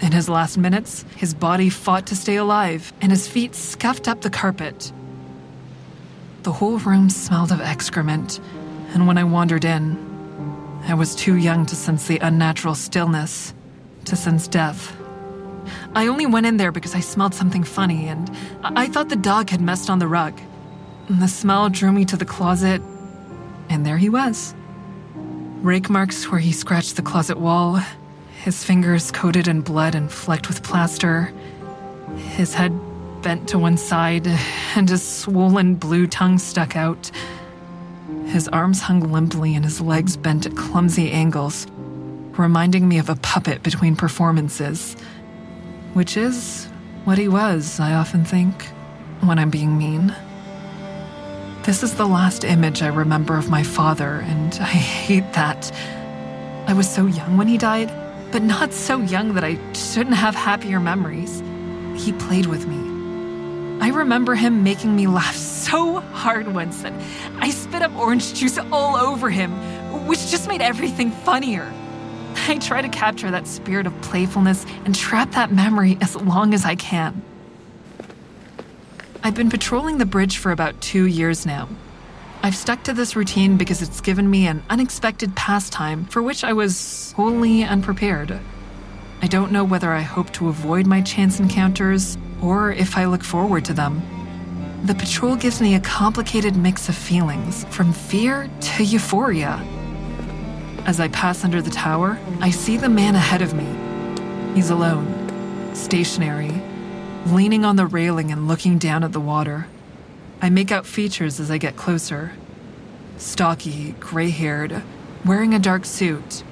In 0.01 0.13
his 0.13 0.29
last 0.29 0.59
minutes, 0.59 1.05
his 1.17 1.35
body 1.35 1.71
fought 1.71 2.07
to 2.07 2.17
stay 2.17 2.37
alive, 2.37 2.93
and 3.01 3.11
his 3.11 3.27
feet 3.27 3.55
scuffed 3.55 4.07
up 4.07 4.21
the 4.21 4.31
carpet. 4.31 4.93
The 6.43 6.53
whole 6.53 6.79
room 6.79 7.11
smelled 7.11 7.51
of 7.51 7.61
excrement, 7.61 8.41
and 8.93 9.07
when 9.07 9.19
I 9.19 9.25
wandered 9.25 9.65
in, 9.65 9.97
I 10.87 10.95
was 10.95 11.15
too 11.15 11.37
young 11.37 11.67
to 11.67 11.75
sense 11.75 12.07
the 12.07 12.19
unnatural 12.19 12.75
stillness, 12.75 13.53
to 14.05 14.17
sense 14.17 14.47
death. 14.47 14.97
I 15.95 16.07
only 16.07 16.27
went 16.27 16.47
in 16.47 16.59
there 16.59 16.73
because 16.73 16.95
I 16.95 17.01
smelled 17.01 17.35
something 17.35 17.65
funny, 17.65 18.07
and 18.07 18.31
I 18.63 18.87
thought 18.87 19.09
the 19.09 19.17
dog 19.17 19.51
had 19.51 19.61
messed 19.61 19.91
on 19.91 19.99
the 19.99 20.07
rug. 20.07 20.41
And 21.09 21.23
the 21.23 21.29
smell 21.29 21.71
drew 21.71 21.91
me 21.91 22.05
to 22.05 22.17
the 22.17 22.27
closet, 22.27 22.83
and 23.71 23.85
there 23.85 23.97
he 23.97 24.11
was. 24.11 24.55
Rake 25.63 25.89
marks 25.89 26.31
where 26.31 26.41
he 26.41 26.53
scratched 26.53 26.97
the 26.97 27.03
closet 27.03 27.39
wall, 27.39 27.81
his 28.43 28.63
fingers 28.63 29.11
coated 29.11 29.49
in 29.49 29.63
blood 29.63 29.95
and 29.95 30.13
flecked 30.13 30.49
with 30.49 30.63
plaster, 30.63 31.33
his 32.17 32.55
head 32.55 32.79
bent 33.23 33.49
to 33.49 33.59
one 33.59 33.77
side, 33.77 34.27
and 34.77 34.89
his 34.89 35.03
swollen 35.03 35.75
blue 35.75 36.07
tongue 36.07 36.39
stuck 36.39 36.77
out. 36.77 37.11
His 38.27 38.47
arms 38.49 38.81
hung 38.81 39.01
limply 39.01 39.55
and 39.55 39.65
his 39.65 39.81
legs 39.81 40.17
bent 40.17 40.47
at 40.47 40.57
clumsy 40.57 41.11
angles, 41.11 41.67
reminding 42.37 42.87
me 42.87 42.99
of 42.99 43.09
a 43.09 43.17
puppet 43.17 43.63
between 43.63 43.97
performances. 43.97 44.95
Which 45.95 46.17
is 46.17 46.67
what 47.05 47.19
he 47.19 47.29
was, 47.29 47.81
I 47.81 47.95
often 47.95 48.25
think, 48.25 48.67
when 49.21 49.39
I'm 49.39 49.51
being 49.51 49.77
mean. 49.77 50.15
This 51.69 51.83
is 51.83 51.97
the 51.97 52.07
last 52.07 52.45
image 52.45 52.81
I 52.81 52.87
remember 52.87 53.37
of 53.37 53.51
my 53.51 53.63
father, 53.63 54.25
and 54.25 54.55
I 54.55 54.65
hate 54.65 55.35
that. 55.35 55.71
I 56.67 56.73
was 56.73 56.89
so 56.89 57.05
young 57.05 57.37
when 57.37 57.47
he 57.47 57.59
died, 57.59 57.93
but 58.33 58.43
not 58.43 58.73
so 58.73 59.01
young 59.03 59.35
that 59.35 59.45
I 59.45 59.59
shouldn't 59.75 60.17
have 60.17 60.35
happier 60.35 60.81
memories. 60.81 61.43
He 61.95 62.15
played 62.15 62.47
with 62.47 62.67
me. 62.67 62.79
I 63.83 63.91
remember 63.91 64.35
him 64.35 64.65
making 64.65 64.97
me 64.97 65.09
laugh 65.09 65.37
so 65.37 66.01
hard 66.01 66.55
once 66.55 66.81
that 66.81 66.95
I 67.39 67.51
spit 67.51 67.83
up 67.83 67.95
orange 67.97 68.33
juice 68.33 68.57
all 68.73 68.97
over 68.97 69.29
him, 69.29 69.51
which 70.07 70.31
just 70.31 70.49
made 70.49 70.63
everything 70.63 71.11
funnier. 71.11 71.71
I 72.49 72.57
try 72.57 72.81
to 72.81 72.89
capture 72.89 73.31
that 73.31 73.47
spirit 73.47 73.87
of 73.87 74.01
playfulness 74.01 74.65
and 74.87 74.95
trap 74.95 75.33
that 75.33 75.53
memory 75.53 75.99
as 76.01 76.17
long 76.17 76.55
as 76.55 76.65
I 76.65 76.77
can. 76.77 77.21
I've 79.29 79.35
been 79.35 79.51
patrolling 79.51 79.99
the 79.99 80.07
bridge 80.07 80.39
for 80.39 80.53
about 80.53 80.81
two 80.81 81.05
years 81.05 81.45
now. 81.45 81.69
I've 82.43 82.57
stuck 82.57 82.83
to 82.85 82.95
this 82.95 83.15
routine 83.15 83.59
because 83.59 83.83
it's 83.83 84.01
given 84.01 84.31
me 84.31 84.47
an 84.47 84.63
unexpected 84.71 85.37
pastime 85.37 86.07
for 86.07 86.23
which 86.23 86.45
I 86.45 86.55
was 86.55 87.13
wholly 87.15 87.63
unprepared. 87.63 88.41
I 89.21 89.27
don't 89.27 89.53
know 89.53 89.65
whether 89.65 89.93
I 89.93 90.01
hope 90.01 90.33
to 90.33 90.49
avoid 90.49 90.87
my 90.87 91.03
chance 91.03 91.41
encounters 91.41 92.17
or 92.41 92.73
if 92.73 92.97
I 92.97 93.05
look 93.05 93.23
forward 93.23 93.67
to 93.67 93.75
them. 93.75 94.01
The 94.85 94.95
patrol 94.95 95.37
gives 95.37 95.61
me 95.61 95.75
a 95.75 95.81
complicated 95.81 96.57
mix 96.57 96.89
of 96.89 96.95
feelings, 96.95 97.67
from 97.67 97.93
fear 97.93 98.49
to 98.59 98.83
euphoria. 98.83 99.63
As 100.87 101.01
I 101.01 101.09
pass 101.09 101.45
under 101.45 101.61
the 101.61 101.69
tower, 101.69 102.19
I 102.41 102.49
see 102.49 102.79
the 102.79 102.89
man 102.89 103.15
ahead 103.15 103.43
of 103.43 103.53
me. 103.53 103.67
He's 104.55 104.71
alone, 104.71 105.75
stationary, 105.75 106.58
leaning 107.33 107.65
on 107.65 107.77
the 107.77 107.87
railing 107.87 108.31
and 108.33 108.49
looking 108.49 108.79
down 108.79 109.05
at 109.05 109.13
the 109.13 109.21
water. 109.21 109.67
I 110.41 110.51
make 110.51 110.71
out 110.71 110.87
features 110.87 111.41
as 111.41 111.51
I 111.51 111.59
get 111.59 111.77
closer. 111.77 112.33
Stocky, 113.17 113.93
gray 113.99 114.31
haired, 114.31 114.83
wearing 115.25 115.55
a 115.55 115.59
dark 115.59 115.85
suit. 115.85 116.43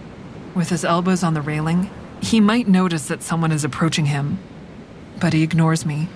With 0.54 0.70
his 0.70 0.84
elbows 0.84 1.22
on 1.22 1.34
the 1.34 1.42
railing, 1.42 1.90
He 2.20 2.40
might 2.40 2.66
notice 2.66 3.08
that 3.08 3.22
someone 3.22 3.52
is 3.52 3.64
approaching 3.64 4.06
him, 4.06 4.38
but 5.20 5.32
he 5.32 5.42
ignores 5.42 5.84
me. 5.84 6.08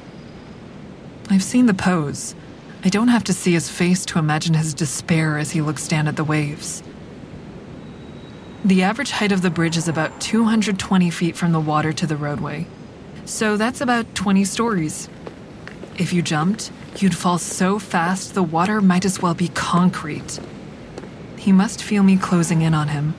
I've 1.29 1.43
seen 1.43 1.67
the 1.67 1.75
pose. 1.75 2.35
I 2.83 2.89
don't 2.89 3.09
have 3.09 3.25
to 3.25 3.35
see 3.35 3.53
his 3.53 3.69
face 3.69 4.05
to 4.07 4.19
imagine 4.19 4.55
his 4.55 4.75
despair 4.75 5.39
as 5.39 5.51
he 5.51 5.61
looks 5.61 5.87
down 5.87 6.09
at 6.09 6.17
the 6.17 6.25
waves. 6.25 6.83
The 8.65 8.83
average 8.83 9.11
height 9.11 9.33
of 9.33 9.43
the 9.43 9.51
bridge 9.51 9.77
is 9.77 9.89
about 9.89 10.21
220 10.21 11.11
feet 11.11 11.37
from 11.37 11.53
the 11.53 11.61
water 11.61 11.93
to 11.93 12.07
the 12.07 12.17
roadway. 12.17 12.67
So 13.31 13.57
that's 13.57 13.81
about 13.81 14.13
20 14.17 14.45
stories. 14.45 15.09
If 15.97 16.13
you 16.13 16.21
jumped, 16.21 16.73
you'd 16.97 17.17
fall 17.17 17.39
so 17.39 17.79
fast 17.79 18.35
the 18.35 18.43
water 18.43 18.81
might 18.81 19.05
as 19.05 19.23
well 19.23 19.35
be 19.35 19.47
concrete. 19.49 20.41
He 21.37 21.53
must 21.53 21.81
feel 21.81 22.03
me 22.03 22.17
closing 22.17 22.63
in 22.63 22.75
on 22.75 22.89
him. 22.89 23.15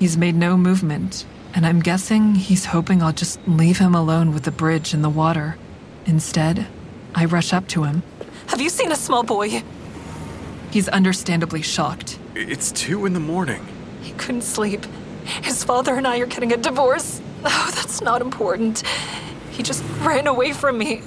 He's 0.00 0.16
made 0.16 0.34
no 0.34 0.56
movement, 0.56 1.24
and 1.54 1.64
I'm 1.64 1.78
guessing 1.78 2.34
he's 2.34 2.66
hoping 2.66 3.02
I'll 3.02 3.12
just 3.12 3.38
leave 3.46 3.78
him 3.78 3.94
alone 3.94 4.34
with 4.34 4.42
the 4.42 4.50
bridge 4.50 4.92
and 4.92 5.04
the 5.04 5.08
water. 5.08 5.56
Instead, 6.06 6.66
I 7.14 7.24
rush 7.24 7.52
up 7.52 7.68
to 7.68 7.84
him. 7.84 8.02
Have 8.48 8.60
you 8.60 8.68
seen 8.68 8.90
a 8.90 8.96
small 8.96 9.22
boy? 9.22 9.62
He's 10.72 10.88
understandably 10.88 11.62
shocked. 11.62 12.18
It's 12.34 12.72
two 12.72 13.06
in 13.06 13.12
the 13.12 13.20
morning. 13.20 13.64
He 14.02 14.10
couldn't 14.14 14.42
sleep. 14.42 14.84
His 15.24 15.62
father 15.62 15.94
and 15.94 16.06
I 16.06 16.18
are 16.18 16.26
getting 16.26 16.52
a 16.52 16.56
divorce. 16.56 17.20
Oh, 17.44 17.70
that's 17.74 18.00
not 18.00 18.22
important. 18.22 18.82
He 19.62 19.64
just 19.64 19.84
ran 20.00 20.26
away 20.26 20.52
from 20.52 20.76
me. 20.76 21.02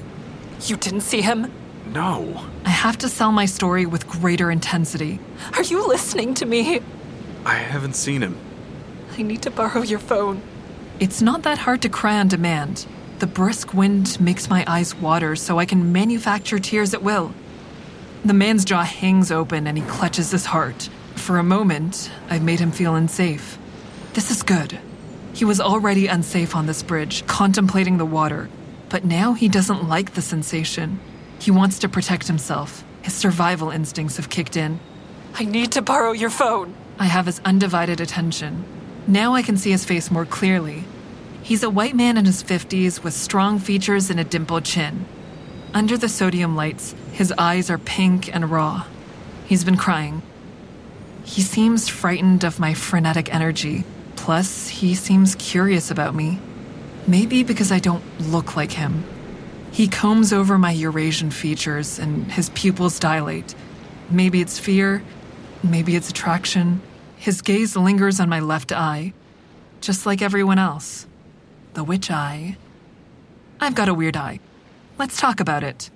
You 0.62 0.78
didn't 0.78 1.02
see 1.02 1.20
him? 1.20 1.52
No. 1.92 2.46
I 2.64 2.70
have 2.70 2.98
to 3.00 3.10
sell 3.10 3.34
my 3.34 3.46
story 3.46 3.86
with 3.86 4.08
greater 4.08 4.50
intensity. 4.50 5.20
Are 5.58 5.64
you 5.64 5.86
listening 5.86 6.34
to 6.36 6.46
me? 6.46 6.80
I 7.46 7.56
haven't 7.56 7.98
seen 7.98 8.22
him. 8.22 8.38
I 9.18 9.24
need 9.24 9.42
to 9.42 9.52
borrow 9.52 9.82
your 9.82 10.00
phone. 10.00 10.42
It's 11.02 11.22
not 11.22 11.44
that 11.44 11.58
hard 11.58 11.82
to 11.82 11.90
cry 11.90 12.18
on 12.18 12.30
demand. 12.30 12.86
The 13.20 13.28
brisk 13.28 13.74
wind 13.74 14.18
makes 14.22 14.50
my 14.50 14.64
eyes 14.68 14.96
water 14.96 15.36
so 15.36 15.60
I 15.60 15.66
can 15.66 15.92
manufacture 15.92 16.58
tears 16.58 16.94
at 16.94 17.04
will. 17.04 17.34
The 18.24 18.34
man's 18.34 18.64
jaw 18.64 18.84
hangs 18.84 19.34
open 19.34 19.68
and 19.68 19.78
he 19.78 19.84
clutches 19.84 20.32
his 20.32 20.46
heart. 20.46 20.90
For 21.16 21.40
a 21.40 21.44
moment, 21.44 22.10
I've 22.30 22.42
made 22.42 22.62
him 22.62 22.72
feel 22.72 22.96
unsafe. 22.96 23.58
This 24.14 24.32
is 24.32 24.44
good. 24.44 24.80
He 25.36 25.44
was 25.44 25.60
already 25.60 26.08
unsafe 26.08 26.56
on 26.56 26.66
this 26.66 26.82
bridge, 26.82 27.28
contemplating 27.28 27.98
the 27.98 28.06
water, 28.06 28.50
but 28.88 29.04
now 29.04 29.34
he 29.34 29.50
doesn't 29.50 29.86
like 29.86 30.14
the 30.14 30.22
sensation. 30.22 30.98
He 31.40 31.52
wants 31.52 31.78
to 31.80 31.90
protect 31.90 32.28
himself. 32.28 32.86
His 33.02 33.16
survival 33.16 33.70
instincts 33.70 34.16
have 34.16 34.30
kicked 34.30 34.56
in. 34.56 34.80
I 35.34 35.44
need 35.44 35.74
to 35.74 35.82
borrow 35.82 36.14
your 36.14 36.30
phone. 36.30 36.74
I 36.98 37.08
have 37.08 37.26
his 37.26 37.42
undivided 37.44 38.00
attention. 38.00 38.64
Now 39.08 39.34
I 39.34 39.42
can 39.42 39.58
see 39.58 39.72
his 39.72 39.84
face 39.84 40.10
more 40.10 40.26
clearly. 40.26 40.86
He's 41.44 41.64
a 41.64 41.70
white 41.70 41.98
man 41.98 42.16
in 42.16 42.24
his 42.24 42.42
50s 42.42 43.04
with 43.04 43.14
strong 43.14 43.60
features 43.60 44.10
and 44.10 44.22
a 44.22 44.24
dimpled 44.24 44.64
chin. 44.64 45.06
Under 45.74 45.98
the 45.98 46.08
sodium 46.08 46.56
lights, 46.56 46.96
his 47.12 47.34
eyes 47.38 47.70
are 47.70 47.78
pink 47.78 48.34
and 48.34 48.50
raw. 48.50 48.86
He's 49.46 49.66
been 49.66 49.76
crying. 49.76 50.22
He 51.26 51.42
seems 51.42 51.90
frightened 51.90 52.46
of 52.46 52.58
my 52.58 52.74
frenetic 52.74 53.36
energy. 53.36 53.84
Plus, 54.26 54.68
he 54.68 54.96
seems 54.96 55.36
curious 55.36 55.92
about 55.92 56.16
me. 56.16 56.40
Maybe 57.06 57.44
because 57.44 57.72
I 57.72 57.78
don't 57.78 58.04
look 58.20 58.56
like 58.56 58.72
him. 58.72 59.04
He 59.72 59.88
combs 59.88 60.34
over 60.34 60.58
my 60.58 60.72
Eurasian 60.72 61.30
features 61.30 62.00
and 62.00 62.32
his 62.32 62.50
pupils 62.50 62.98
dilate. 62.98 63.54
Maybe 64.10 64.42
it's 64.42 64.58
fear, 64.58 65.04
maybe 65.62 65.96
it's 65.96 66.10
attraction. 66.10 66.82
His 67.18 67.44
gaze 67.44 67.76
lingers 67.76 68.20
on 68.20 68.28
my 68.28 68.40
left 68.40 68.72
eye, 68.72 69.14
just 69.80 70.08
like 70.08 70.24
everyone 70.24 70.58
else. 70.58 71.06
The 71.76 71.84
witch 71.84 72.10
eye. 72.10 72.58
I've 73.62 73.76
got 73.76 73.90
a 73.90 73.94
weird 73.94 74.18
eye. 74.18 74.40
Let's 74.98 75.22
talk 75.22 75.40
about 75.40 75.64
it. 75.64 75.92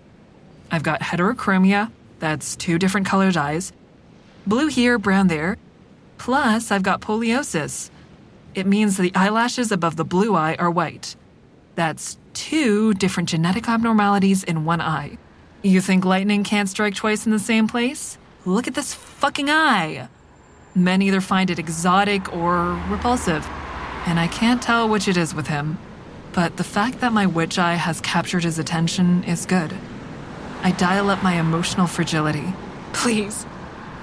I've 0.69 0.83
got 0.83 1.01
heterochromia, 1.01 1.89
that's 2.19 2.56
two 2.56 2.77
different 2.77 3.08
colored 3.08 3.38
eyes, 3.38 3.73
blue 4.45 4.67
here, 4.67 4.99
brown 4.99 5.30
there. 5.30 5.58
Plus, 6.19 6.69
I've 6.69 6.84
got 6.84 7.01
poliosis. 7.01 7.89
It 8.55 8.65
means 8.65 8.97
the 8.97 9.13
eyelashes 9.15 9.71
above 9.71 9.95
the 9.95 10.03
blue 10.03 10.35
eye 10.35 10.55
are 10.57 10.71
white. 10.71 11.15
That's 11.75 12.17
two 12.33 12.93
different 12.93 13.29
genetic 13.29 13.69
abnormalities 13.69 14.43
in 14.43 14.65
one 14.65 14.81
eye. 14.81 15.17
You 15.62 15.81
think 15.81 16.05
lightning 16.05 16.43
can't 16.43 16.69
strike 16.69 16.95
twice 16.95 17.25
in 17.25 17.31
the 17.31 17.39
same 17.39 17.67
place? 17.67 18.17
Look 18.45 18.67
at 18.67 18.75
this 18.75 18.93
fucking 18.93 19.49
eye. 19.49 20.07
Men 20.73 21.01
either 21.01 21.21
find 21.21 21.49
it 21.49 21.59
exotic 21.59 22.33
or 22.33 22.73
repulsive, 22.89 23.45
and 24.05 24.19
I 24.19 24.27
can't 24.27 24.62
tell 24.62 24.88
which 24.88 25.07
it 25.07 25.17
is 25.17 25.35
with 25.35 25.47
him. 25.47 25.77
But 26.31 26.57
the 26.57 26.63
fact 26.63 27.01
that 27.01 27.12
my 27.12 27.25
witch 27.25 27.59
eye 27.59 27.75
has 27.75 28.01
captured 28.01 28.43
his 28.43 28.59
attention 28.59 29.23
is 29.25 29.45
good. 29.45 29.73
I 30.63 30.71
dial 30.71 31.09
up 31.09 31.23
my 31.23 31.33
emotional 31.33 31.88
fragility. 31.88 32.53
Please, 32.93 33.45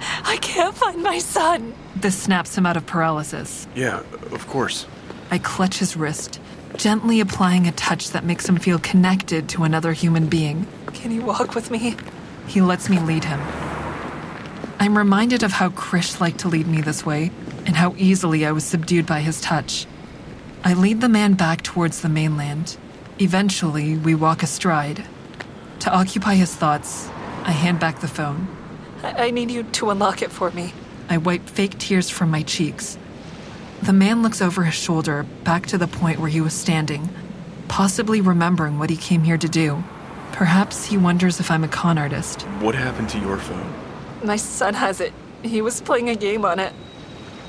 I 0.01 0.39
can't 0.41 0.75
find 0.75 1.03
my 1.03 1.19
son. 1.19 1.75
This 1.95 2.17
snaps 2.17 2.57
him 2.57 2.67
out 2.67 2.77
of 2.77 2.87
paralysis. 2.87 3.67
Yeah, 3.75 4.01
of 4.33 4.47
course. 4.47 4.87
I 5.31 5.39
clutch 5.39 5.79
his 5.79 5.97
wrist, 5.97 6.41
gently 6.77 7.21
applying 7.21 7.67
a 7.67 7.73
touch 7.73 8.11
that 8.11 8.25
makes 8.25 8.49
him 8.49 8.57
feel 8.57 8.79
connected 8.79 9.49
to 9.51 9.65
another 9.65 9.93
human 9.93 10.27
being. 10.27 10.67
Can 10.93 11.11
you 11.11 11.23
walk 11.23 11.55
with 11.55 11.71
me? 11.71 11.97
He 12.47 12.61
lets 12.61 12.89
me 12.89 12.99
lead 13.01 13.25
him. 13.25 13.41
I'm 14.79 14.97
reminded 14.97 15.43
of 15.43 15.53
how 15.53 15.71
Krish 15.71 16.21
liked 16.21 16.39
to 16.41 16.49
lead 16.49 16.67
me 16.67 16.81
this 16.81 17.05
way, 17.05 17.31
and 17.65 17.77
how 17.77 17.95
easily 17.97 18.47
I 18.47 18.53
was 18.53 18.65
subdued 18.65 19.07
by 19.07 19.21
his 19.21 19.41
touch. 19.41 19.87
I 20.63 20.75
lead 20.75 21.01
the 21.01 21.09
man 21.09 21.35
back 21.35 21.63
towards 21.63 22.03
the 22.03 22.09
mainland. 22.09 22.77
Eventually, 23.19 23.97
we 23.97 24.15
walk 24.15 24.43
astride. 24.43 25.05
To 25.81 25.91
occupy 25.93 26.35
his 26.35 26.55
thoughts, 26.55 27.09
I 27.45 27.53
hand 27.53 27.81
back 27.81 28.01
the 28.01 28.09
phone. 28.09 28.49
I, 29.07 29.27
I 29.27 29.31
need 29.31 29.53
you 29.53 29.63
to 29.63 29.91
unlock 29.91 30.21
it 30.21 30.33
for 30.33 30.51
me. 30.51 30.73
I 31.09 31.19
wipe 31.19 31.49
fake 31.49 31.79
tears 31.79 32.11
from 32.11 32.31
my 32.31 32.43
cheeks. 32.43 32.99
The 33.83 33.93
man 33.93 34.23
looks 34.23 34.43
over 34.43 34.65
his 34.65 34.75
shoulder, 34.75 35.25
back 35.45 35.67
to 35.67 35.79
the 35.79 35.87
point 35.87 36.19
where 36.19 36.29
he 36.29 36.41
was 36.41 36.55
standing, 36.55 37.09
possibly 37.69 38.21
remembering 38.21 38.81
what 38.81 38.91
he 38.91 38.97
came 38.97 39.23
here 39.23 39.39
to 39.39 39.49
do. 39.49 39.85
Perhaps 40.33 40.87
he 40.87 40.97
wonders 40.99 41.39
if 41.39 41.53
I'm 41.53 41.63
a 41.63 41.69
con 41.69 41.99
artist. 41.99 42.43
What 42.61 42.75
happened 42.75 43.09
to 43.11 43.19
your 43.21 43.39
phone? 43.39 43.73
My 44.25 44.37
son 44.37 44.75
has 44.75 45.01
it. 45.01 45.13
He 45.43 45.63
was 45.63 45.81
playing 45.81 46.09
a 46.09 46.17
game 46.17 46.45
on 46.45 46.59
it. 46.59 46.73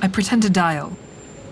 I 0.02 0.10
pretend 0.10 0.43
to 0.43 0.52
dial. 0.52 0.96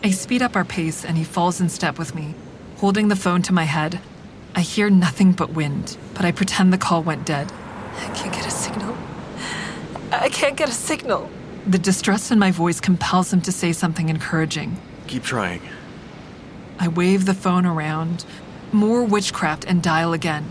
I 0.04 0.12
speed 0.12 0.44
up 0.44 0.56
our 0.56 0.66
pace 0.66 1.04
and 1.04 1.18
he 1.18 1.24
falls 1.24 1.60
in 1.60 1.70
step 1.70 1.98
with 1.98 2.14
me, 2.14 2.36
holding 2.78 3.08
the 3.08 3.16
phone 3.16 3.42
to 3.44 3.54
my 3.54 3.64
head. 3.64 4.00
I 4.54 4.62
hear 4.62 4.92
nothing 4.92 5.32
but 5.32 5.54
wind, 5.54 5.98
but 6.14 6.26
I 6.26 6.32
pretend 6.32 6.72
the 6.72 6.78
call 6.78 7.02
went 7.02 7.26
dead. 7.26 7.52
I 7.98 8.14
can't 8.14 8.34
get 8.34 8.46
a 8.46 8.52
signal. 8.52 8.96
I 10.12 10.30
can't 10.30 10.56
get 10.56 10.70
a 10.70 10.74
signal. 10.74 11.30
The 11.68 11.80
distress 11.80 12.32
in 12.32 12.40
my 12.40 12.52
voice 12.52 12.80
compels 12.80 13.34
him 13.34 13.42
to 13.42 13.52
say 13.52 13.74
something 13.74 14.10
encouraging. 14.10 14.78
Keep 15.08 15.24
trying. 15.24 15.62
I 16.80 16.90
wave 16.90 17.26
the 17.26 17.34
phone 17.34 17.66
around, 17.66 18.26
more 18.72 19.04
witchcraft, 19.04 19.66
and 19.66 19.82
dial 19.82 20.14
again. 20.14 20.46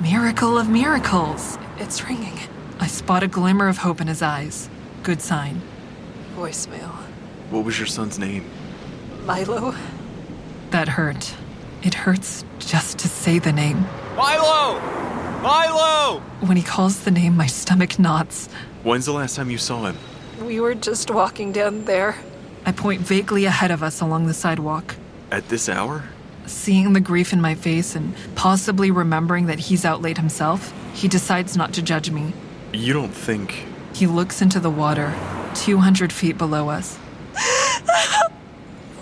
Miracle 0.00 0.56
of 0.56 0.68
miracles! 0.68 1.58
It's 1.78 2.04
ringing. 2.04 2.38
I 2.80 2.86
spot 2.86 3.22
a 3.22 3.28
glimmer 3.28 3.68
of 3.68 3.78
hope 3.78 4.00
in 4.00 4.06
his 4.06 4.22
eyes. 4.22 4.70
Good 5.02 5.20
sign. 5.20 5.60
Voicemail. 6.36 6.90
What 7.50 7.64
was 7.64 7.78
your 7.78 7.86
son's 7.86 8.18
name? 8.18 8.44
Milo? 9.24 9.74
That 10.70 10.88
hurt. 10.88 11.34
It 11.82 11.94
hurts 11.94 12.44
just 12.58 12.98
to 13.00 13.08
say 13.08 13.38
the 13.38 13.52
name. 13.52 13.84
Milo! 14.16 14.80
Milo! 15.42 16.20
When 16.40 16.56
he 16.56 16.62
calls 16.62 17.00
the 17.00 17.10
name, 17.10 17.36
my 17.36 17.46
stomach 17.46 17.98
knots. 17.98 18.48
When's 18.84 19.06
the 19.06 19.12
last 19.12 19.34
time 19.34 19.50
you 19.50 19.58
saw 19.58 19.86
him? 19.86 19.96
We 20.46 20.60
were 20.60 20.74
just 20.74 21.10
walking 21.10 21.50
down 21.50 21.84
there. 21.84 22.16
I 22.64 22.72
point 22.72 23.00
vaguely 23.00 23.44
ahead 23.44 23.70
of 23.72 23.82
us 23.82 24.00
along 24.00 24.26
the 24.26 24.34
sidewalk. 24.34 24.94
At 25.32 25.48
this 25.48 25.68
hour? 25.68 26.04
Seeing 26.46 26.92
the 26.92 27.00
grief 27.00 27.32
in 27.32 27.40
my 27.40 27.54
face 27.54 27.96
and 27.96 28.14
possibly 28.36 28.90
remembering 28.90 29.46
that 29.46 29.58
he's 29.58 29.84
out 29.84 30.00
late 30.00 30.16
himself, 30.16 30.72
he 30.94 31.08
decides 31.08 31.56
not 31.56 31.72
to 31.74 31.82
judge 31.82 32.10
me. 32.10 32.32
You 32.72 32.92
don't 32.92 33.12
think. 33.12 33.66
He 33.94 34.06
looks 34.06 34.40
into 34.40 34.60
the 34.60 34.70
water, 34.70 35.12
200 35.54 36.12
feet 36.12 36.38
below 36.38 36.68
us. 36.68 36.98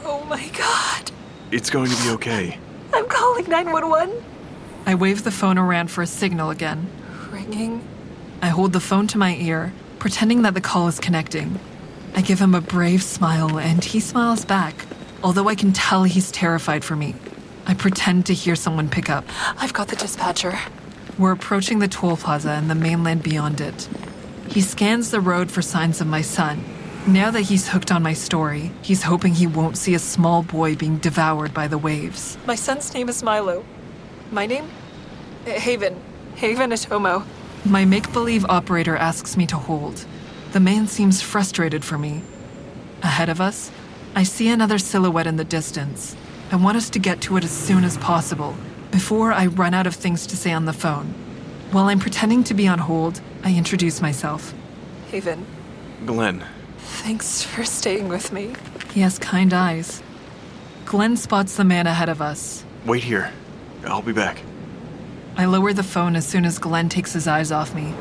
oh 0.04 0.24
my 0.28 0.48
god. 0.48 1.10
It's 1.50 1.68
going 1.68 1.90
to 1.90 2.02
be 2.02 2.10
okay. 2.10 2.58
I'm 2.94 3.06
calling 3.08 3.48
911. 3.48 4.24
I 4.86 4.94
wave 4.94 5.22
the 5.22 5.30
phone 5.30 5.58
around 5.58 5.90
for 5.90 6.00
a 6.00 6.06
signal 6.06 6.50
again. 6.50 6.88
Ringing. 7.30 7.86
I 8.42 8.48
hold 8.48 8.72
the 8.72 8.80
phone 8.80 9.06
to 9.08 9.18
my 9.18 9.34
ear, 9.36 9.72
pretending 9.98 10.42
that 10.42 10.54
the 10.54 10.60
call 10.60 10.88
is 10.88 11.00
connecting. 11.00 11.58
I 12.14 12.20
give 12.20 12.38
him 12.38 12.54
a 12.54 12.60
brave 12.60 13.02
smile, 13.02 13.58
and 13.58 13.84
he 13.84 14.00
smiles 14.00 14.44
back, 14.44 14.74
although 15.22 15.48
I 15.48 15.54
can 15.54 15.72
tell 15.72 16.04
he's 16.04 16.30
terrified 16.30 16.84
for 16.84 16.96
me. 16.96 17.14
I 17.66 17.74
pretend 17.74 18.26
to 18.26 18.34
hear 18.34 18.54
someone 18.54 18.88
pick 18.88 19.10
up. 19.10 19.24
I've 19.58 19.72
got 19.72 19.88
the 19.88 19.96
dispatcher. 19.96 20.58
We're 21.18 21.32
approaching 21.32 21.78
the 21.78 21.88
toll 21.88 22.16
plaza 22.16 22.50
and 22.50 22.70
the 22.70 22.74
mainland 22.74 23.22
beyond 23.22 23.60
it. 23.60 23.88
He 24.48 24.60
scans 24.60 25.10
the 25.10 25.20
road 25.20 25.50
for 25.50 25.62
signs 25.62 26.00
of 26.00 26.06
my 26.06 26.20
son. 26.22 26.62
Now 27.06 27.30
that 27.30 27.42
he's 27.42 27.68
hooked 27.68 27.90
on 27.90 28.02
my 28.02 28.12
story, 28.12 28.70
he's 28.82 29.02
hoping 29.02 29.34
he 29.34 29.46
won't 29.46 29.76
see 29.78 29.94
a 29.94 29.98
small 29.98 30.42
boy 30.42 30.76
being 30.76 30.98
devoured 30.98 31.54
by 31.54 31.68
the 31.68 31.78
waves. 31.78 32.36
My 32.46 32.54
son's 32.54 32.92
name 32.92 33.08
is 33.08 33.22
Milo. 33.22 33.64
My 34.30 34.46
name? 34.46 34.68
Haven. 35.44 36.00
Haven 36.34 36.70
Otomo. 36.70 37.24
My 37.68 37.84
make 37.84 38.12
believe 38.12 38.44
operator 38.44 38.96
asks 38.96 39.36
me 39.36 39.44
to 39.48 39.56
hold. 39.56 40.06
The 40.52 40.60
man 40.60 40.86
seems 40.86 41.20
frustrated 41.20 41.84
for 41.84 41.98
me. 41.98 42.22
Ahead 43.02 43.28
of 43.28 43.40
us, 43.40 43.72
I 44.14 44.22
see 44.22 44.48
another 44.48 44.78
silhouette 44.78 45.26
in 45.26 45.36
the 45.36 45.44
distance. 45.44 46.16
I 46.52 46.56
want 46.56 46.76
us 46.76 46.88
to 46.90 47.00
get 47.00 47.20
to 47.22 47.36
it 47.36 47.42
as 47.42 47.50
soon 47.50 47.82
as 47.82 47.98
possible, 47.98 48.56
before 48.92 49.32
I 49.32 49.46
run 49.46 49.74
out 49.74 49.88
of 49.88 49.96
things 49.96 50.28
to 50.28 50.36
say 50.36 50.52
on 50.52 50.64
the 50.64 50.72
phone. 50.72 51.06
While 51.72 51.86
I'm 51.86 51.98
pretending 51.98 52.44
to 52.44 52.54
be 52.54 52.68
on 52.68 52.78
hold, 52.78 53.20
I 53.42 53.52
introduce 53.56 54.00
myself. 54.00 54.54
Haven, 55.10 55.44
Glenn, 56.04 56.44
thanks 56.78 57.42
for 57.42 57.64
staying 57.64 58.08
with 58.08 58.32
me. 58.32 58.54
He 58.94 59.00
has 59.00 59.18
kind 59.18 59.52
eyes. 59.52 60.04
Glenn 60.84 61.16
spots 61.16 61.56
the 61.56 61.64
man 61.64 61.88
ahead 61.88 62.08
of 62.08 62.22
us. 62.22 62.64
wait 62.84 63.02
here. 63.02 63.32
I'll 63.84 64.02
be 64.02 64.12
back. 64.12 64.40
I 65.38 65.44
lower 65.44 65.74
the 65.74 65.82
phone 65.82 66.16
as 66.16 66.26
soon 66.26 66.46
as 66.46 66.58
Glenn 66.58 66.88
takes 66.88 67.12
his 67.12 67.28
eyes 67.28 67.52
off 67.52 67.74
me. 67.74 67.92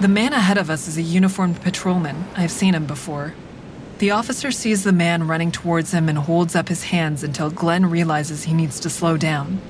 The 0.00 0.08
man 0.08 0.32
ahead 0.32 0.56
of 0.56 0.70
us 0.70 0.86
is 0.86 0.96
a 0.96 1.02
uniformed 1.02 1.60
patrolman. 1.62 2.24
I've 2.36 2.50
seen 2.50 2.74
him 2.74 2.86
before. 2.86 3.34
The 3.98 4.12
officer 4.12 4.50
sees 4.50 4.84
the 4.84 4.92
man 4.92 5.26
running 5.26 5.50
towards 5.50 5.92
him 5.92 6.08
and 6.08 6.18
holds 6.18 6.54
up 6.54 6.68
his 6.68 6.84
hands 6.84 7.22
until 7.24 7.50
Glenn 7.50 7.90
realizes 7.90 8.44
he 8.44 8.54
needs 8.54 8.80
to 8.80 8.90
slow 8.90 9.16
down. 9.16 9.60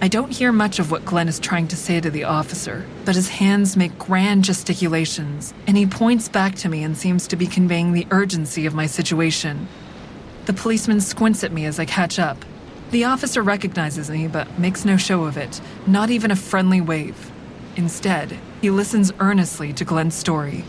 I 0.00 0.08
don't 0.08 0.32
hear 0.32 0.52
much 0.52 0.78
of 0.78 0.90
what 0.90 1.04
Glenn 1.04 1.26
is 1.26 1.40
trying 1.40 1.68
to 1.68 1.76
say 1.76 2.00
to 2.00 2.10
the 2.10 2.24
officer, 2.24 2.84
but 3.04 3.14
his 3.14 3.28
hands 3.28 3.76
make 3.76 3.98
grand 3.98 4.44
gesticulations, 4.44 5.54
and 5.66 5.76
he 5.76 5.86
points 5.86 6.28
back 6.28 6.54
to 6.56 6.68
me 6.68 6.84
and 6.84 6.96
seems 6.96 7.26
to 7.28 7.36
be 7.36 7.46
conveying 7.46 7.92
the 7.92 8.06
urgency 8.10 8.66
of 8.66 8.74
my 8.74 8.86
situation. 8.86 9.68
The 10.44 10.52
policeman 10.52 11.00
squints 11.00 11.42
at 11.42 11.52
me 11.52 11.64
as 11.64 11.80
I 11.80 11.86
catch 11.86 12.18
up. 12.18 12.44
The 12.90 13.04
officer 13.04 13.42
recognizes 13.42 14.10
me, 14.10 14.28
but 14.28 14.58
makes 14.58 14.84
no 14.84 14.96
show 14.96 15.24
of 15.24 15.36
it, 15.36 15.60
not 15.86 16.10
even 16.10 16.30
a 16.30 16.36
friendly 16.36 16.80
wave. 16.80 17.32
Instead, 17.74 18.38
he 18.60 18.70
listens 18.70 19.12
earnestly 19.18 19.72
to 19.74 19.84
Glenn's 19.84 20.14
story. 20.14 20.64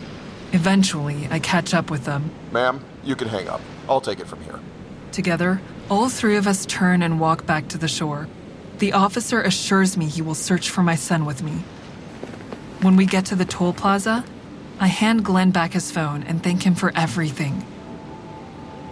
Eventually, 0.52 1.28
I 1.30 1.38
catch 1.38 1.74
up 1.74 1.90
with 1.90 2.04
them. 2.04 2.30
Ma'am, 2.52 2.84
you 3.04 3.14
can 3.14 3.28
hang 3.28 3.48
up. 3.48 3.60
I'll 3.88 4.00
take 4.00 4.18
it 4.20 4.26
from 4.26 4.42
here. 4.42 4.58
Together, 5.12 5.60
all 5.88 6.08
three 6.08 6.36
of 6.36 6.46
us 6.46 6.66
turn 6.66 7.02
and 7.02 7.20
walk 7.20 7.46
back 7.46 7.68
to 7.68 7.78
the 7.78 7.88
shore. 7.88 8.28
The 8.78 8.92
officer 8.92 9.40
assures 9.40 9.96
me 9.96 10.06
he 10.06 10.22
will 10.22 10.34
search 10.34 10.70
for 10.70 10.82
my 10.82 10.96
son 10.96 11.24
with 11.24 11.42
me. 11.42 11.62
When 12.80 12.96
we 12.96 13.06
get 13.06 13.26
to 13.26 13.36
the 13.36 13.44
toll 13.44 13.72
plaza, 13.72 14.24
I 14.80 14.86
hand 14.86 15.24
Glenn 15.24 15.50
back 15.50 15.72
his 15.72 15.90
phone 15.90 16.22
and 16.22 16.42
thank 16.42 16.64
him 16.64 16.74
for 16.74 16.92
everything. 16.94 17.54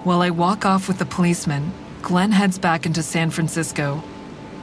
While 0.03 0.23
I 0.23 0.31
walk 0.31 0.65
off 0.65 0.89
with 0.89 0.99
the 0.99 1.07
policeman, 1.07 1.73
Glenn 2.07 2.31
heads 2.31 2.57
back 2.57 2.87
into 2.87 3.03
San 3.03 3.31
Francisco. 3.31 4.01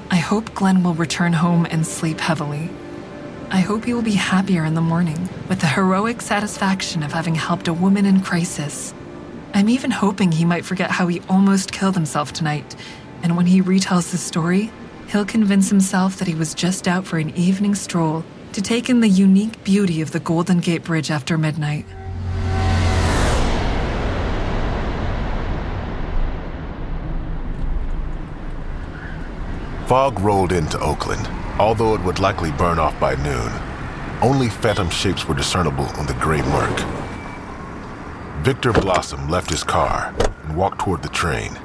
I 0.09 0.15
hope 0.15 0.55
Glenn 0.55 0.81
will 0.81 0.93
return 0.93 1.33
home 1.33 1.65
and 1.69 1.85
sleep 1.85 2.21
heavily. 2.21 2.69
I 3.51 3.59
hope 3.59 3.83
he 3.83 3.93
will 3.93 4.01
be 4.01 4.13
happier 4.13 4.63
in 4.63 4.75
the 4.75 4.79
morning 4.79 5.27
with 5.49 5.59
the 5.59 5.67
heroic 5.67 6.21
satisfaction 6.21 7.03
of 7.03 7.11
having 7.11 7.35
helped 7.35 7.67
a 7.67 7.73
woman 7.73 8.05
in 8.05 8.21
crisis. 8.21 8.93
I'm 9.53 9.67
even 9.67 9.91
hoping 9.91 10.31
he 10.31 10.45
might 10.45 10.63
forget 10.63 10.89
how 10.89 11.07
he 11.07 11.19
almost 11.27 11.73
killed 11.73 11.95
himself 11.95 12.31
tonight, 12.31 12.77
and 13.23 13.35
when 13.35 13.47
he 13.47 13.61
retells 13.61 14.11
the 14.11 14.17
story, 14.17 14.71
he'll 15.09 15.25
convince 15.25 15.69
himself 15.69 16.15
that 16.19 16.29
he 16.29 16.35
was 16.35 16.53
just 16.53 16.87
out 16.87 17.05
for 17.05 17.17
an 17.17 17.35
evening 17.35 17.75
stroll 17.75 18.23
to 18.53 18.61
take 18.61 18.89
in 18.89 19.01
the 19.01 19.09
unique 19.09 19.61
beauty 19.65 19.99
of 19.99 20.11
the 20.11 20.21
Golden 20.21 20.61
Gate 20.61 20.85
Bridge 20.85 21.11
after 21.11 21.37
midnight. 21.37 21.85
Fog 29.93 30.19
rolled 30.21 30.51
into 30.51 30.79
Oakland, 30.79 31.27
although 31.59 31.93
it 31.93 32.01
would 32.01 32.17
likely 32.17 32.51
burn 32.53 32.79
off 32.79 32.99
by 32.99 33.13
noon. 33.13 33.51
Only 34.23 34.49
phantom 34.49 34.89
shapes 34.89 35.27
were 35.27 35.35
discernible 35.35 35.85
on 35.85 36.07
the 36.07 36.15
gray 36.15 36.41
murk. 36.41 36.79
Victor 38.41 38.73
Blossem 38.73 39.29
left 39.29 39.51
his 39.51 39.63
car 39.63 40.11
and 40.45 40.57
walked 40.57 40.79
toward 40.79 41.03
the 41.03 41.09
train. 41.09 41.59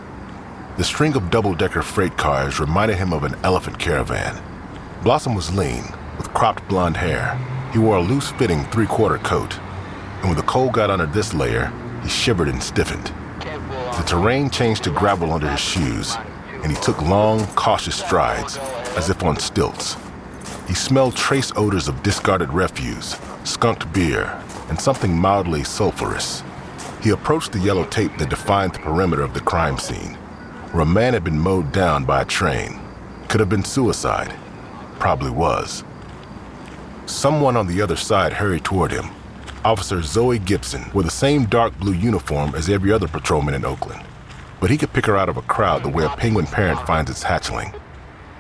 The 0.77 0.85
string 0.85 1.17
of 1.17 1.31
double 1.31 1.55
decker 1.55 1.81
freight 1.81 2.19
cars 2.19 2.61
reminded 2.61 2.99
him 2.99 3.15
of 3.15 3.25
an 3.25 3.35
elephant 3.45 3.79
caravan. 3.79 4.39
Blossem 5.01 5.35
was 5.35 5.57
lean, 5.57 5.85
with 6.19 6.35
cropped 6.35 6.69
blonde 6.69 6.99
hair. 6.99 7.35
He 7.73 7.79
wore 7.79 7.97
a 7.97 8.03
loose 8.03 8.31
fitting 8.33 8.67
three 8.67 8.87
quarter 8.87 9.17
coat, 9.17 9.59
and 10.19 10.25
when 10.25 10.37
the 10.37 10.43
cold 10.43 10.75
got 10.75 10.91
under 10.91 11.07
this 11.07 11.33
layer, 11.33 11.73
he 12.03 12.11
shivered 12.11 12.49
and 12.49 12.63
stiffened. 12.63 13.11
The 13.39 14.05
terrain 14.07 14.51
changed 14.51 14.85
to 14.85 14.91
gravel 14.91 15.33
under 15.33 15.49
his 15.49 15.61
shoes, 15.61 16.19
and 16.69 16.77
he 16.77 16.83
took 16.83 17.01
long, 17.01 17.47
cautious 17.55 17.97
strides, 17.97 18.59
as 18.95 19.09
if 19.09 19.23
on 19.23 19.39
stilts. 19.39 19.97
He 20.67 20.75
smelled 20.75 21.17
trace 21.17 21.51
odors 21.57 21.89
of 21.89 22.03
discarded 22.03 22.53
refuse, 22.53 23.17
skunked 23.45 23.91
beer, 23.95 24.39
and 24.69 24.79
something 24.79 25.17
mildly 25.17 25.63
sulfurous. 25.63 26.43
He 27.03 27.09
approached 27.09 27.53
the 27.53 27.59
yellow 27.59 27.87
tape 27.87 28.19
that 28.19 28.29
defined 28.29 28.75
the 28.75 28.81
perimeter 28.81 29.23
of 29.23 29.33
the 29.33 29.41
crime 29.41 29.79
scene, 29.79 30.13
where 30.73 30.83
a 30.83 30.87
man 30.87 31.15
had 31.15 31.25
been 31.25 31.39
mowed 31.39 31.73
down 31.73 32.05
by 32.05 32.21
a 32.21 32.27
train. 32.27 32.79
Could 33.29 33.41
have 33.41 33.49
been 33.49 33.65
suicide. 33.65 34.35
Probably 34.99 35.31
was. 35.31 35.85
Someone 37.07 37.57
on 37.57 37.67
the 37.67 37.81
other 37.81 37.97
side 37.97 38.35
hurried 38.35 38.65
toward 38.65 38.91
him. 38.91 39.07
Officer 39.65 40.03
Zoe 40.03 40.39
Gibson 40.39 40.85
wore 40.93 41.03
the 41.03 41.11
same 41.11 41.47
dark 41.47 41.79
blue 41.79 41.95
uniform 41.95 42.55
as 42.55 42.69
every 42.69 42.93
other 42.93 43.09
patrolman 43.09 43.55
in 43.55 43.65
Oakland, 43.65 44.05
but 44.61 44.71
he 44.71 44.77
could 44.79 44.93
pick 44.93 45.07
her 45.07 45.17
out 45.17 45.29
of 45.29 45.37
a 45.37 45.43
crowd 45.43 45.83
the 45.83 45.89
way 45.89 46.05
a 46.05 46.09
penguin 46.11 46.47
parent 46.47 46.85
finds 46.87 47.11
its 47.11 47.25
hatchling. 47.25 47.79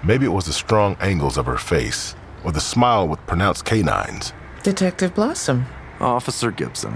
Maybe 0.02 0.24
it 0.26 0.32
was 0.32 0.46
the 0.46 0.52
strong 0.52 0.96
angles 1.00 1.36
of 1.36 1.46
her 1.46 1.58
face, 1.58 2.14
or 2.44 2.52
the 2.52 2.60
smile 2.60 3.08
with 3.08 3.26
pronounced 3.26 3.64
canines. 3.64 4.32
Detective 4.62 5.14
Blossem, 5.14 5.64
Officer 6.00 6.50
Gibson, 6.50 6.92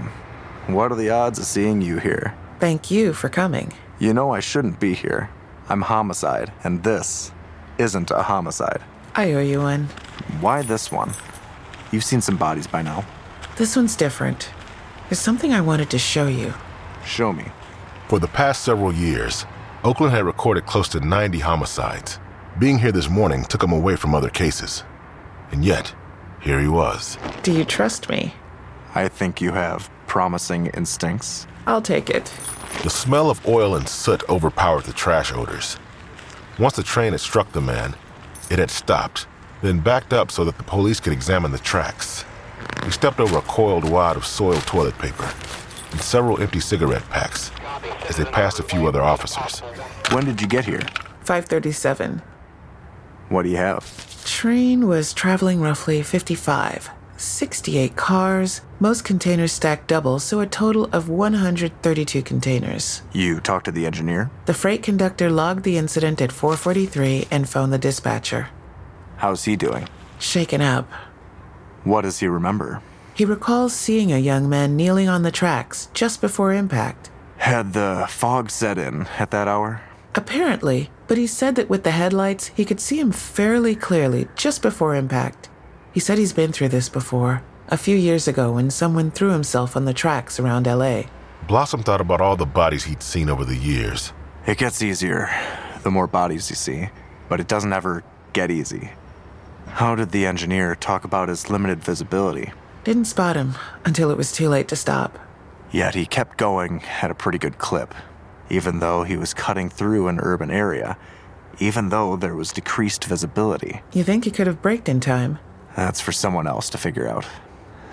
what 0.67 0.91
are 0.91 0.95
the 0.95 1.09
odds 1.09 1.39
of 1.39 1.45
seeing 1.45 1.81
you 1.81 1.97
here? 1.99 2.33
thank 2.59 2.89
you 2.89 3.11
for 3.11 3.27
coming. 3.27 3.73
You 3.99 4.13
know 4.13 4.31
I 4.31 4.39
shouldn't 4.39 4.79
be 4.79 4.93
here. 4.93 5.29
I'm 5.67 5.81
homicide, 5.81 6.51
and 6.63 6.81
this 6.81 7.31
isn't 7.77 8.09
a 8.09 8.23
homicide. 8.23 8.81
I 9.15 9.33
owe 9.33 9.41
you 9.41 9.59
one. 9.59 9.89
Why 10.39 10.61
this 10.61 10.89
one? 10.89 11.11
You've 11.91 12.05
seen 12.05 12.21
some 12.21 12.37
bodies 12.37 12.67
by 12.67 12.81
now. 12.81 13.03
This 13.57 13.75
one's 13.75 13.97
different. 13.97 14.49
There's 15.09 15.19
something 15.19 15.53
I 15.53 15.59
wanted 15.59 15.89
to 15.89 15.99
show 15.99 16.27
you. 16.27 16.53
Show 17.05 17.33
me. 17.33 17.45
For 18.13 18.19
the 18.19 18.27
past 18.27 18.61
several 18.61 18.93
years, 18.93 19.47
Oakland 19.83 20.13
had 20.13 20.23
recorded 20.23 20.67
close 20.67 20.87
to 20.89 20.99
90 20.99 21.39
homicides. 21.39 22.19
Being 22.59 22.77
here 22.77 22.91
this 22.91 23.09
morning 23.09 23.43
took 23.43 23.63
him 23.63 23.71
away 23.71 23.95
from 23.95 24.13
other 24.13 24.29
cases. 24.29 24.83
And 25.49 25.65
yet, 25.65 25.95
here 26.39 26.59
he 26.59 26.67
was. 26.67 27.17
Do 27.41 27.51
you 27.51 27.65
trust 27.65 28.09
me? 28.09 28.35
I 28.93 29.07
think 29.07 29.41
you 29.41 29.51
have 29.53 29.89
promising 30.05 30.67
instincts. 30.67 31.47
I'll 31.65 31.81
take 31.81 32.11
it. 32.11 32.31
The 32.83 32.91
smell 32.91 33.31
of 33.31 33.47
oil 33.47 33.75
and 33.75 33.89
soot 33.89 34.21
overpowered 34.29 34.83
the 34.83 34.93
trash 34.93 35.33
odors. 35.33 35.77
Once 36.59 36.75
the 36.75 36.83
train 36.83 37.13
had 37.13 37.19
struck 37.19 37.51
the 37.51 37.61
man, 37.61 37.95
it 38.51 38.59
had 38.59 38.69
stopped, 38.69 39.25
then 39.63 39.79
backed 39.79 40.13
up 40.13 40.29
so 40.29 40.45
that 40.45 40.59
the 40.59 40.63
police 40.63 40.99
could 40.99 41.13
examine 41.13 41.51
the 41.51 41.57
tracks. 41.57 42.25
We 42.85 42.91
stepped 42.91 43.19
over 43.19 43.39
a 43.39 43.41
coiled 43.41 43.89
wad 43.89 44.17
of 44.17 44.23
soiled 44.23 44.67
toilet 44.67 44.99
paper 44.99 45.33
and 45.89 45.99
several 45.99 46.39
empty 46.39 46.59
cigarette 46.59 47.09
packs 47.09 47.49
as 48.09 48.17
they 48.17 48.25
passed 48.25 48.59
a 48.59 48.63
few 48.63 48.87
other 48.87 49.01
officers. 49.01 49.59
When 50.11 50.25
did 50.25 50.41
you 50.41 50.47
get 50.47 50.65
here? 50.65 50.81
537. 51.21 52.21
What 53.29 53.43
do 53.43 53.49
you 53.49 53.57
have? 53.57 54.23
Train 54.25 54.87
was 54.87 55.13
traveling 55.13 55.61
roughly 55.61 56.01
55. 56.03 56.89
68 57.17 57.95
cars, 57.95 58.61
most 58.79 59.05
containers 59.05 59.51
stacked 59.53 59.87
double, 59.87 60.19
so 60.19 60.39
a 60.39 60.45
total 60.45 60.89
of 60.91 61.07
132 61.07 62.21
containers. 62.21 63.01
You 63.13 63.39
talked 63.39 63.65
to 63.65 63.71
the 63.71 63.85
engineer? 63.85 64.29
The 64.45 64.53
freight 64.53 64.83
conductor 64.83 65.29
logged 65.29 65.63
the 65.63 65.77
incident 65.77 66.21
at 66.21 66.31
443 66.31 67.27
and 67.31 67.47
phoned 67.47 67.71
the 67.71 67.77
dispatcher. 67.77 68.49
How's 69.17 69.45
he 69.45 69.55
doing? 69.55 69.87
Shaken 70.19 70.61
up. 70.61 70.89
What 71.83 72.01
does 72.01 72.19
he 72.19 72.27
remember? 72.27 72.81
He 73.13 73.25
recalls 73.25 73.73
seeing 73.73 74.11
a 74.11 74.17
young 74.17 74.49
man 74.49 74.75
kneeling 74.75 75.07
on 75.07 75.23
the 75.23 75.31
tracks 75.31 75.89
just 75.93 76.19
before 76.19 76.51
impact. 76.51 77.09
Had 77.37 77.73
the 77.73 78.05
fog 78.09 78.49
set 78.49 78.77
in 78.77 79.07
at 79.19 79.31
that 79.31 79.47
hour? 79.47 79.81
Apparently, 80.15 80.89
but 81.07 81.17
he 81.17 81.27
said 81.27 81.55
that 81.55 81.69
with 81.69 81.83
the 81.83 81.91
headlights, 81.91 82.47
he 82.49 82.65
could 82.65 82.79
see 82.79 82.99
him 82.99 83.11
fairly 83.11 83.75
clearly 83.75 84.27
just 84.35 84.61
before 84.61 84.95
impact. 84.95 85.49
He 85.91 85.99
said 85.99 86.17
he's 86.17 86.33
been 86.33 86.51
through 86.51 86.69
this 86.69 86.89
before, 86.89 87.43
a 87.67 87.77
few 87.77 87.95
years 87.95 88.27
ago 88.27 88.53
when 88.53 88.69
someone 88.69 89.11
threw 89.11 89.31
himself 89.31 89.75
on 89.75 89.85
the 89.85 89.93
tracks 89.93 90.39
around 90.39 90.67
LA. 90.67 91.03
Blossem 91.47 91.83
thought 91.83 92.01
about 92.01 92.21
all 92.21 92.35
the 92.35 92.45
bodies 92.45 92.85
he'd 92.85 93.03
seen 93.03 93.29
over 93.29 93.43
the 93.43 93.57
years. 93.57 94.13
It 94.45 94.57
gets 94.57 94.81
easier 94.81 95.29
the 95.83 95.91
more 95.91 96.07
bodies 96.07 96.49
you 96.49 96.55
see, 96.55 96.89
but 97.29 97.39
it 97.39 97.47
doesn't 97.47 97.73
ever 97.73 98.03
get 98.31 98.49
easy. 98.49 98.91
How 99.67 99.95
did 99.95 100.11
the 100.11 100.25
engineer 100.25 100.75
talk 100.75 101.03
about 101.03 101.29
his 101.29 101.49
limited 101.49 101.83
visibility? 101.83 102.51
Didn't 102.83 103.05
spot 103.05 103.35
him 103.35 103.55
until 103.85 104.11
it 104.11 104.17
was 104.17 104.31
too 104.31 104.49
late 104.49 104.67
to 104.69 104.75
stop. 104.75 105.17
Yet 105.73 105.95
he 105.95 106.05
kept 106.05 106.37
going 106.37 106.83
at 107.01 107.09
a 107.09 107.15
pretty 107.15 107.39
good 107.39 107.57
clip, 107.57 107.95
even 108.49 108.79
though 108.79 109.03
he 109.03 109.17
was 109.17 109.33
cutting 109.33 109.69
through 109.69 110.07
an 110.07 110.19
urban 110.21 110.51
area, 110.51 110.97
even 111.59 111.89
though 111.89 112.15
there 112.15 112.35
was 112.35 112.53
decreased 112.53 113.05
visibility. 113.05 113.81
You 113.91 114.03
think 114.03 114.23
he 114.23 114.31
could 114.31 114.45
have 114.45 114.61
braked 114.61 114.87
in 114.87 114.99
time? 114.99 115.39
That's 115.75 115.99
for 115.99 116.11
someone 116.11 116.45
else 116.45 116.69
to 116.69 116.77
figure 116.77 117.07
out. 117.07 117.25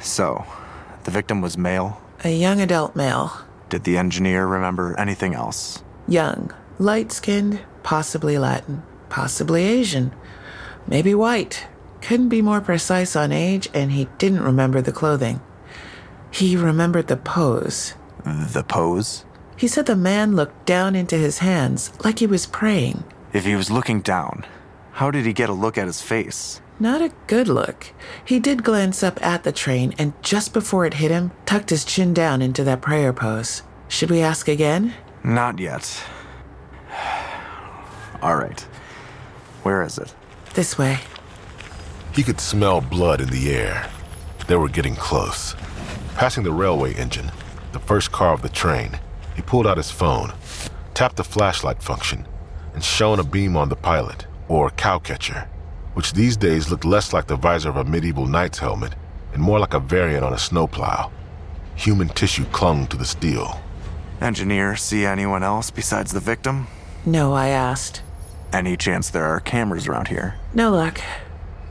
So, 0.02 0.44
the 1.04 1.10
victim 1.10 1.40
was 1.40 1.56
male? 1.56 2.02
A 2.22 2.28
young 2.28 2.60
adult 2.60 2.94
male. 2.94 3.32
Did 3.70 3.84
the 3.84 3.96
engineer 3.96 4.46
remember 4.46 4.94
anything 4.98 5.34
else? 5.34 5.82
Young, 6.06 6.52
light 6.78 7.10
skinned, 7.12 7.60
possibly 7.82 8.36
Latin, 8.36 8.82
possibly 9.08 9.64
Asian, 9.64 10.12
maybe 10.86 11.14
white. 11.14 11.66
Couldn't 12.02 12.28
be 12.28 12.42
more 12.42 12.60
precise 12.60 13.16
on 13.16 13.32
age, 13.32 13.68
and 13.72 13.92
he 13.92 14.08
didn't 14.18 14.42
remember 14.42 14.82
the 14.82 14.92
clothing. 14.92 15.40
He 16.30 16.56
remembered 16.56 17.08
the 17.08 17.16
pose. 17.16 17.94
The 18.24 18.64
pose? 18.66 19.24
He 19.56 19.68
said 19.68 19.86
the 19.86 19.96
man 19.96 20.36
looked 20.36 20.64
down 20.64 20.94
into 20.94 21.16
his 21.16 21.38
hands 21.38 21.92
like 22.04 22.18
he 22.18 22.26
was 22.26 22.46
praying. 22.46 23.04
If 23.32 23.44
he 23.44 23.54
was 23.56 23.70
looking 23.70 24.00
down, 24.00 24.46
how 24.92 25.10
did 25.10 25.26
he 25.26 25.32
get 25.32 25.50
a 25.50 25.54
look 25.54 25.76
at 25.76 25.86
his 25.86 26.02
face? 26.02 26.60
Not 26.78 27.02
a 27.02 27.12
good 27.26 27.46
look. 27.46 27.92
He 28.24 28.40
did 28.40 28.64
glance 28.64 29.02
up 29.02 29.22
at 29.24 29.44
the 29.44 29.52
train, 29.52 29.94
and 29.98 30.14
just 30.22 30.54
before 30.54 30.86
it 30.86 30.94
hit 30.94 31.10
him, 31.10 31.30
tucked 31.44 31.68
his 31.70 31.84
chin 31.84 32.14
down 32.14 32.40
into 32.40 32.64
that 32.64 32.80
prayer 32.80 33.12
pose. 33.12 33.62
Should 33.88 34.10
we 34.10 34.20
ask 34.22 34.48
again? 34.48 34.94
Not 35.22 35.58
yet. 35.58 36.02
All 38.22 38.36
right. 38.36 38.60
Where 39.62 39.82
is 39.82 39.98
it? 39.98 40.14
This 40.54 40.78
way. 40.78 41.00
He 42.14 42.22
could 42.22 42.40
smell 42.40 42.80
blood 42.80 43.20
in 43.20 43.28
the 43.28 43.54
air. 43.54 43.90
They 44.48 44.56
were 44.56 44.68
getting 44.68 44.96
close. 44.96 45.54
Passing 46.20 46.44
the 46.44 46.52
railway 46.52 46.92
engine, 46.96 47.32
the 47.72 47.78
first 47.78 48.12
car 48.12 48.34
of 48.34 48.42
the 48.42 48.50
train, 48.50 49.00
he 49.34 49.40
pulled 49.40 49.66
out 49.66 49.78
his 49.78 49.90
phone, 49.90 50.34
tapped 50.92 51.16
the 51.16 51.24
flashlight 51.24 51.82
function, 51.82 52.28
and 52.74 52.84
shone 52.84 53.18
a 53.18 53.24
beam 53.24 53.56
on 53.56 53.70
the 53.70 53.74
pilot, 53.74 54.26
or 54.46 54.68
cowcatcher, 54.68 55.48
which 55.94 56.12
these 56.12 56.36
days 56.36 56.70
looked 56.70 56.84
less 56.84 57.14
like 57.14 57.26
the 57.26 57.36
visor 57.36 57.70
of 57.70 57.76
a 57.78 57.84
medieval 57.84 58.26
knight's 58.26 58.58
helmet 58.58 58.94
and 59.32 59.40
more 59.40 59.58
like 59.58 59.72
a 59.72 59.80
variant 59.80 60.22
on 60.22 60.34
a 60.34 60.38
snowplow. 60.38 61.10
Human 61.76 62.10
tissue 62.10 62.44
clung 62.52 62.86
to 62.88 62.98
the 62.98 63.06
steel. 63.06 63.58
Engineer, 64.20 64.76
see 64.76 65.06
anyone 65.06 65.42
else 65.42 65.70
besides 65.70 66.12
the 66.12 66.20
victim? 66.20 66.66
No, 67.06 67.32
I 67.32 67.48
asked. 67.48 68.02
Any 68.52 68.76
chance 68.76 69.08
there 69.08 69.24
are 69.24 69.40
cameras 69.40 69.88
around 69.88 70.08
here? 70.08 70.34
No 70.52 70.70
luck. 70.70 71.00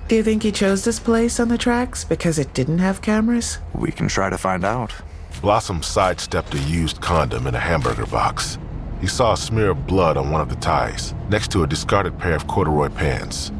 Do 0.10 0.16
you 0.16 0.24
think 0.24 0.42
he 0.42 0.52
chose 0.52 0.84
this 0.84 1.00
place 1.00 1.40
on 1.40 1.50
the 1.50 1.58
tracks 1.60 2.04
because 2.04 2.40
it 2.40 2.56
didn't 2.56 2.80
have 2.80 3.00
cameras? 3.00 3.60
We 3.76 3.92
can 3.92 4.08
try 4.08 4.32
to 4.32 4.40
find 4.40 4.66
out. 4.66 4.92
Blossem 5.34 5.84
sidestepped 5.84 6.56
a 6.56 6.60
used 6.62 7.00
condom 7.00 7.46
in 7.46 7.54
a 7.54 7.60
hamburger 7.60 8.08
box. 8.08 8.58
He 9.02 9.06
saw 9.06 9.34
a 9.34 9.38
smear 9.38 9.70
of 9.70 9.86
blood 9.86 10.18
on 10.18 10.32
one 10.32 10.42
of 10.42 10.50
the 10.50 10.56
ties, 10.56 11.14
next 11.30 11.52
to 11.52 11.62
a 11.62 11.68
discarded 11.68 12.18
pair 12.18 12.34
of 12.34 12.48
corduroy 12.48 12.90
pants. 12.90 13.52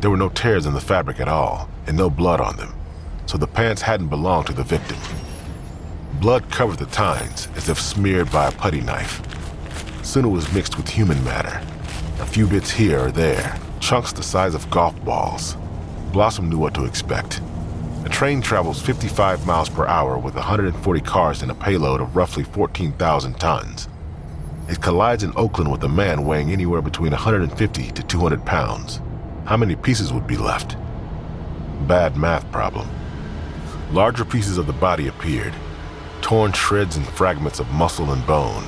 There 0.00 0.10
were 0.10 0.16
no 0.16 0.28
tears 0.28 0.64
in 0.64 0.74
the 0.74 0.80
fabric 0.80 1.18
at 1.18 1.26
all, 1.26 1.68
and 1.88 1.96
no 1.96 2.08
blood 2.08 2.40
on 2.40 2.56
them, 2.56 2.72
so 3.26 3.36
the 3.36 3.48
pants 3.48 3.82
hadn't 3.82 4.10
belonged 4.10 4.46
to 4.46 4.52
the 4.52 4.62
victim. 4.62 4.98
Blood 6.20 6.48
covered 6.52 6.78
the 6.78 6.86
tines 6.86 7.48
as 7.56 7.68
if 7.68 7.80
smeared 7.80 8.30
by 8.30 8.46
a 8.46 8.52
putty 8.52 8.80
knife. 8.80 9.20
Soon 10.04 10.26
it 10.26 10.28
was 10.28 10.52
mixed 10.54 10.76
with 10.76 10.88
human 10.88 11.24
matter, 11.24 11.60
a 12.20 12.26
few 12.26 12.46
bits 12.46 12.70
here 12.70 13.06
or 13.06 13.10
there, 13.10 13.58
chunks 13.80 14.12
the 14.12 14.22
size 14.22 14.54
of 14.54 14.70
golf 14.70 15.04
balls. 15.04 15.56
Blossem 16.14 16.48
knew 16.48 16.58
what 16.58 16.74
to 16.74 16.84
expect. 16.84 17.40
A 18.04 18.08
train 18.08 18.40
travels 18.40 18.80
55 18.80 19.48
miles 19.48 19.68
per 19.68 19.84
hour 19.88 20.16
with 20.16 20.36
140 20.36 21.00
cars 21.00 21.42
and 21.42 21.50
a 21.50 21.56
payload 21.56 22.00
of 22.00 22.14
roughly 22.14 22.44
14,000 22.44 23.34
tons. 23.40 23.88
It 24.68 24.80
collides 24.80 25.24
in 25.24 25.32
Oakland 25.34 25.72
with 25.72 25.82
a 25.82 25.88
man 25.88 26.24
weighing 26.24 26.52
anywhere 26.52 26.80
between 26.80 27.10
150 27.10 27.90
to 27.90 28.02
200 28.04 28.46
pounds. 28.46 29.00
How 29.44 29.56
many 29.56 29.74
pieces 29.74 30.12
would 30.12 30.28
be 30.28 30.36
left? 30.36 30.76
Bad 31.88 32.16
math 32.16 32.48
problem. 32.52 32.88
Larger 33.90 34.24
pieces 34.24 34.56
of 34.56 34.68
the 34.68 34.72
body 34.72 35.08
appeared, 35.08 35.52
torn 36.20 36.52
shreds 36.52 36.96
and 36.96 37.04
fragments 37.04 37.58
of 37.58 37.68
muscle 37.72 38.12
and 38.12 38.24
bone, 38.24 38.64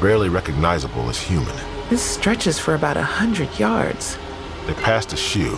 barely 0.00 0.28
recognizable 0.28 1.08
as 1.08 1.20
human. 1.20 1.54
This 1.88 2.02
stretches 2.02 2.58
for 2.58 2.74
about 2.74 2.96
a 2.96 3.02
hundred 3.04 3.56
yards. 3.60 4.18
They 4.66 4.74
passed 4.74 5.12
a 5.12 5.16
shoe, 5.16 5.56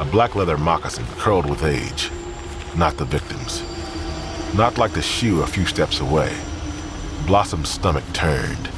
a 0.00 0.04
black 0.06 0.34
leather 0.34 0.56
moccasin 0.56 1.04
curled 1.18 1.48
with 1.48 1.62
age. 1.62 2.10
Not 2.74 2.96
the 2.96 3.04
victim's. 3.04 3.62
Not 4.56 4.78
like 4.78 4.92
the 4.92 5.02
shoe 5.02 5.42
a 5.42 5.46
few 5.46 5.66
steps 5.66 6.00
away. 6.00 6.34
Blossem's 7.26 7.68
stomach 7.68 8.04
turned. 8.14 8.70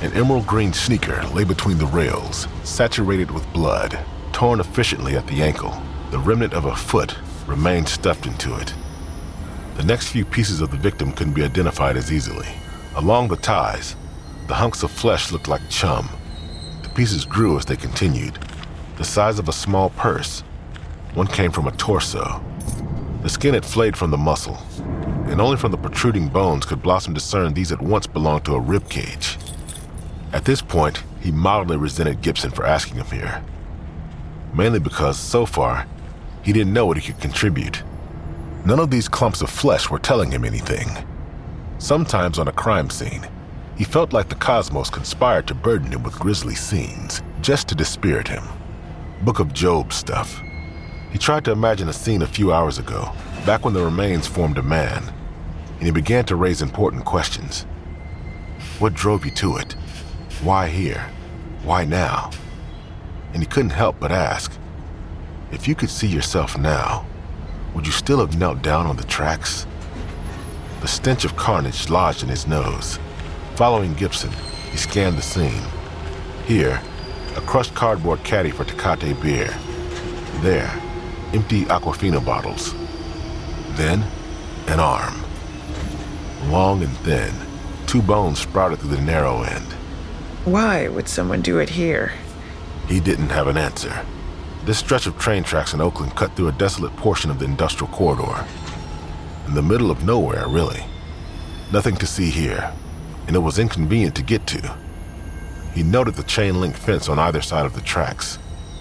An 0.00 0.10
emerald 0.14 0.46
green 0.46 0.72
sneaker 0.72 1.22
lay 1.34 1.44
between 1.44 1.76
the 1.76 1.86
rails, 1.86 2.48
saturated 2.64 3.30
with 3.30 3.52
blood, 3.52 3.98
torn 4.32 4.58
efficiently 4.58 5.16
at 5.16 5.26
the 5.26 5.42
ankle. 5.42 5.80
The 6.10 6.18
remnant 6.18 6.54
of 6.54 6.64
a 6.64 6.74
foot 6.74 7.14
remained 7.46 7.90
stuffed 7.90 8.24
into 8.24 8.58
it. 8.58 8.72
The 9.76 9.84
next 9.84 10.08
few 10.08 10.24
pieces 10.24 10.62
of 10.62 10.70
the 10.70 10.78
victim 10.78 11.12
couldn't 11.12 11.34
be 11.34 11.44
identified 11.44 11.98
as 11.98 12.10
easily. 12.10 12.48
Along 12.96 13.28
the 13.28 13.36
ties, 13.36 13.96
the 14.46 14.54
hunks 14.54 14.82
of 14.82 14.90
flesh 14.90 15.30
looked 15.30 15.48
like 15.48 15.68
chum. 15.68 16.08
The 16.82 16.88
pieces 16.88 17.26
grew 17.26 17.58
as 17.58 17.66
they 17.66 17.76
continued, 17.76 18.38
the 18.96 19.04
size 19.04 19.38
of 19.38 19.48
a 19.48 19.52
small 19.52 19.90
purse. 19.90 20.40
One 21.14 21.26
came 21.26 21.50
from 21.50 21.66
a 21.66 21.72
torso. 21.72 22.42
The 23.22 23.28
skin 23.28 23.54
had 23.54 23.64
flayed 23.64 23.96
from 23.96 24.10
the 24.10 24.18
muscle, 24.18 24.58
and 25.26 25.40
only 25.40 25.56
from 25.56 25.70
the 25.70 25.78
protruding 25.78 26.28
bones 26.28 26.66
could 26.66 26.82
Blossem 26.82 27.14
discern 27.14 27.54
these 27.54 27.72
at 27.72 27.80
once 27.80 28.06
belonged 28.06 28.44
to 28.46 28.54
a 28.54 28.60
rib 28.60 28.88
cage. 28.88 29.38
At 30.32 30.44
this 30.44 30.62
point, 30.62 31.02
he 31.20 31.30
mildly 31.30 31.76
resented 31.76 32.22
Gibson 32.22 32.50
for 32.50 32.66
asking 32.66 32.96
him 32.96 33.06
here. 33.06 33.44
Mainly 34.54 34.80
because, 34.80 35.18
so 35.18 35.46
far, 35.46 35.86
he 36.42 36.52
didn't 36.52 36.72
know 36.72 36.86
what 36.86 36.96
he 36.96 37.12
could 37.12 37.20
contribute. 37.20 37.82
None 38.64 38.80
of 38.80 38.90
these 38.90 39.08
clumps 39.08 39.42
of 39.42 39.50
flesh 39.50 39.90
were 39.90 39.98
telling 39.98 40.30
him 40.30 40.44
anything. 40.44 40.88
Sometimes 41.78 42.38
on 42.38 42.48
a 42.48 42.52
crime 42.52 42.90
scene, 42.90 43.26
he 43.76 43.84
felt 43.84 44.12
like 44.12 44.28
the 44.28 44.34
cosmos 44.34 44.90
conspired 44.90 45.46
to 45.48 45.54
burden 45.54 45.92
him 45.92 46.02
with 46.02 46.18
grisly 46.18 46.54
scenes, 46.54 47.22
just 47.40 47.68
to 47.68 47.74
dispirit 47.74 48.28
him. 48.28 48.44
Book 49.22 49.38
of 49.38 49.54
Job 49.54 49.92
stuff. 49.92 50.42
He 51.12 51.18
tried 51.18 51.44
to 51.44 51.52
imagine 51.52 51.88
a 51.88 51.92
scene 51.92 52.22
a 52.22 52.26
few 52.26 52.52
hours 52.52 52.78
ago, 52.78 53.12
back 53.46 53.64
when 53.64 53.72
the 53.72 53.84
remains 53.84 54.26
formed 54.26 54.58
a 54.58 54.62
man, 54.64 55.14
and 55.76 55.82
he 55.82 55.92
began 55.92 56.24
to 56.24 56.34
raise 56.34 56.60
important 56.60 57.04
questions. 57.04 57.62
What 58.80 58.94
drove 58.94 59.24
you 59.24 59.30
to 59.32 59.58
it? 59.58 59.74
Why 60.42 60.68
here? 60.68 61.08
Why 61.62 61.84
now? 61.84 62.32
And 63.32 63.40
he 63.40 63.48
couldn't 63.48 63.70
help 63.70 64.00
but 64.00 64.10
ask 64.10 64.50
if 65.52 65.68
you 65.68 65.76
could 65.76 65.90
see 65.90 66.08
yourself 66.08 66.58
now, 66.58 67.06
would 67.74 67.86
you 67.86 67.92
still 67.92 68.18
have 68.18 68.36
knelt 68.36 68.60
down 68.60 68.86
on 68.86 68.96
the 68.96 69.04
tracks? 69.04 69.66
The 70.80 70.88
stench 70.88 71.24
of 71.24 71.36
carnage 71.36 71.88
lodged 71.88 72.24
in 72.24 72.28
his 72.28 72.48
nose. 72.48 72.98
Following 73.54 73.94
Gibson, 73.94 74.32
he 74.72 74.76
scanned 74.78 75.16
the 75.16 75.22
scene. 75.22 75.62
Here, 76.46 76.82
a 77.36 77.40
crushed 77.40 77.74
cardboard 77.74 78.22
caddy 78.24 78.50
for 78.50 78.64
Tecate 78.64 79.20
beer. 79.22 79.54
There, 80.40 80.70
empty 81.32 81.64
Aquafina 81.64 82.24
bottles. 82.24 82.74
Then, 83.76 84.04
an 84.68 84.80
arm. 84.80 85.14
Long 86.50 86.82
and 86.82 86.96
thin, 86.98 87.32
two 87.86 88.02
bones 88.02 88.40
sprouted 88.40 88.80
through 88.80 88.96
the 88.96 89.02
narrow 89.02 89.42
end. 89.42 89.66
Why 90.44 90.88
would 90.88 91.08
someone 91.08 91.40
do 91.40 91.58
it 91.58 91.70
here? 91.70 92.12
He 92.88 93.00
didn't 93.00 93.30
have 93.30 93.46
an 93.46 93.56
answer. 93.56 94.04
This 94.64 94.78
stretch 94.78 95.06
of 95.06 95.18
train 95.18 95.44
tracks 95.44 95.72
in 95.72 95.80
Oakland 95.80 96.14
cut 96.14 96.36
through 96.36 96.48
a 96.48 96.52
desolate 96.52 96.94
portion 96.96 97.30
of 97.30 97.38
the 97.38 97.44
industrial 97.44 97.92
corridor. 97.92 98.44
In 99.46 99.54
the 99.54 99.62
middle 99.62 99.90
of 99.90 100.04
nowhere, 100.04 100.46
really. 100.48 100.84
Nothing 101.72 101.96
to 101.96 102.06
see 102.06 102.30
here, 102.30 102.72
and 103.26 103.34
it 103.34 103.40
was 103.40 103.58
inconvenient 103.58 104.14
to 104.16 104.22
get 104.22 104.46
to. 104.48 104.76
He 105.74 105.82
noted 105.82 106.14
the 106.14 106.22
chain 106.24 106.60
link 106.60 106.76
fence 106.76 107.08
on 107.08 107.18
either 107.18 107.40
side 107.40 107.64
of 107.64 107.74
the 107.74 107.80
tracks, 107.80 108.38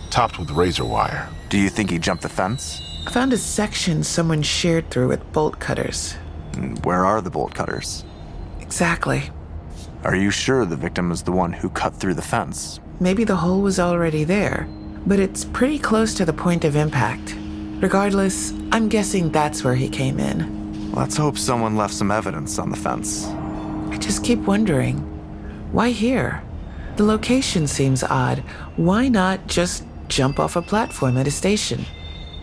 topped 0.09 0.37
with 0.37 0.51
razor 0.51 0.85
wire. 0.85 1.29
Do 1.49 1.57
you 1.57 1.69
think 1.69 1.89
he 1.89 1.99
jumped 1.99 2.23
the 2.23 2.29
fence? 2.29 2.81
I 3.07 3.11
found 3.11 3.33
a 3.33 3.37
section 3.37 4.03
someone 4.03 4.41
sheared 4.41 4.89
through 4.89 5.07
with 5.07 5.31
bolt 5.31 5.59
cutters. 5.59 6.13
Where 6.83 7.05
are 7.05 7.21
the 7.21 7.29
bolt 7.29 7.53
cutters? 7.53 8.03
Exactly. 8.59 9.23
Are 10.03 10.15
you 10.15 10.31
sure 10.31 10.65
the 10.65 10.75
victim 10.75 11.11
is 11.11 11.23
the 11.23 11.31
one 11.31 11.53
who 11.53 11.69
cut 11.69 11.95
through 11.95 12.15
the 12.15 12.21
fence? 12.21 12.79
Maybe 12.99 13.23
the 13.23 13.37
hole 13.37 13.61
was 13.61 13.79
already 13.79 14.23
there, 14.23 14.67
but 15.05 15.19
it's 15.19 15.45
pretty 15.45 15.79
close 15.79 16.13
to 16.15 16.25
the 16.25 16.33
point 16.33 16.65
of 16.65 16.75
impact. 16.75 17.35
Regardless, 17.81 18.51
I'm 18.71 18.89
guessing 18.89 19.31
that's 19.31 19.63
where 19.63 19.75
he 19.75 19.89
came 19.89 20.19
in. 20.19 20.91
Let's 20.91 21.17
hope 21.17 21.37
someone 21.37 21.77
left 21.77 21.93
some 21.93 22.11
evidence 22.11 22.59
on 22.59 22.69
the 22.69 22.77
fence. 22.77 23.25
I 23.25 23.97
just 23.97 24.23
keep 24.23 24.39
wondering 24.39 24.97
why 25.71 25.91
here? 25.91 26.43
The 26.97 27.03
location 27.03 27.67
seems 27.67 28.03
odd. 28.03 28.39
Why 28.75 29.07
not 29.07 29.47
just 29.47 29.85
jump 30.07 30.39
off 30.39 30.55
a 30.55 30.61
platform 30.61 31.17
at 31.17 31.27
a 31.27 31.31
station? 31.31 31.85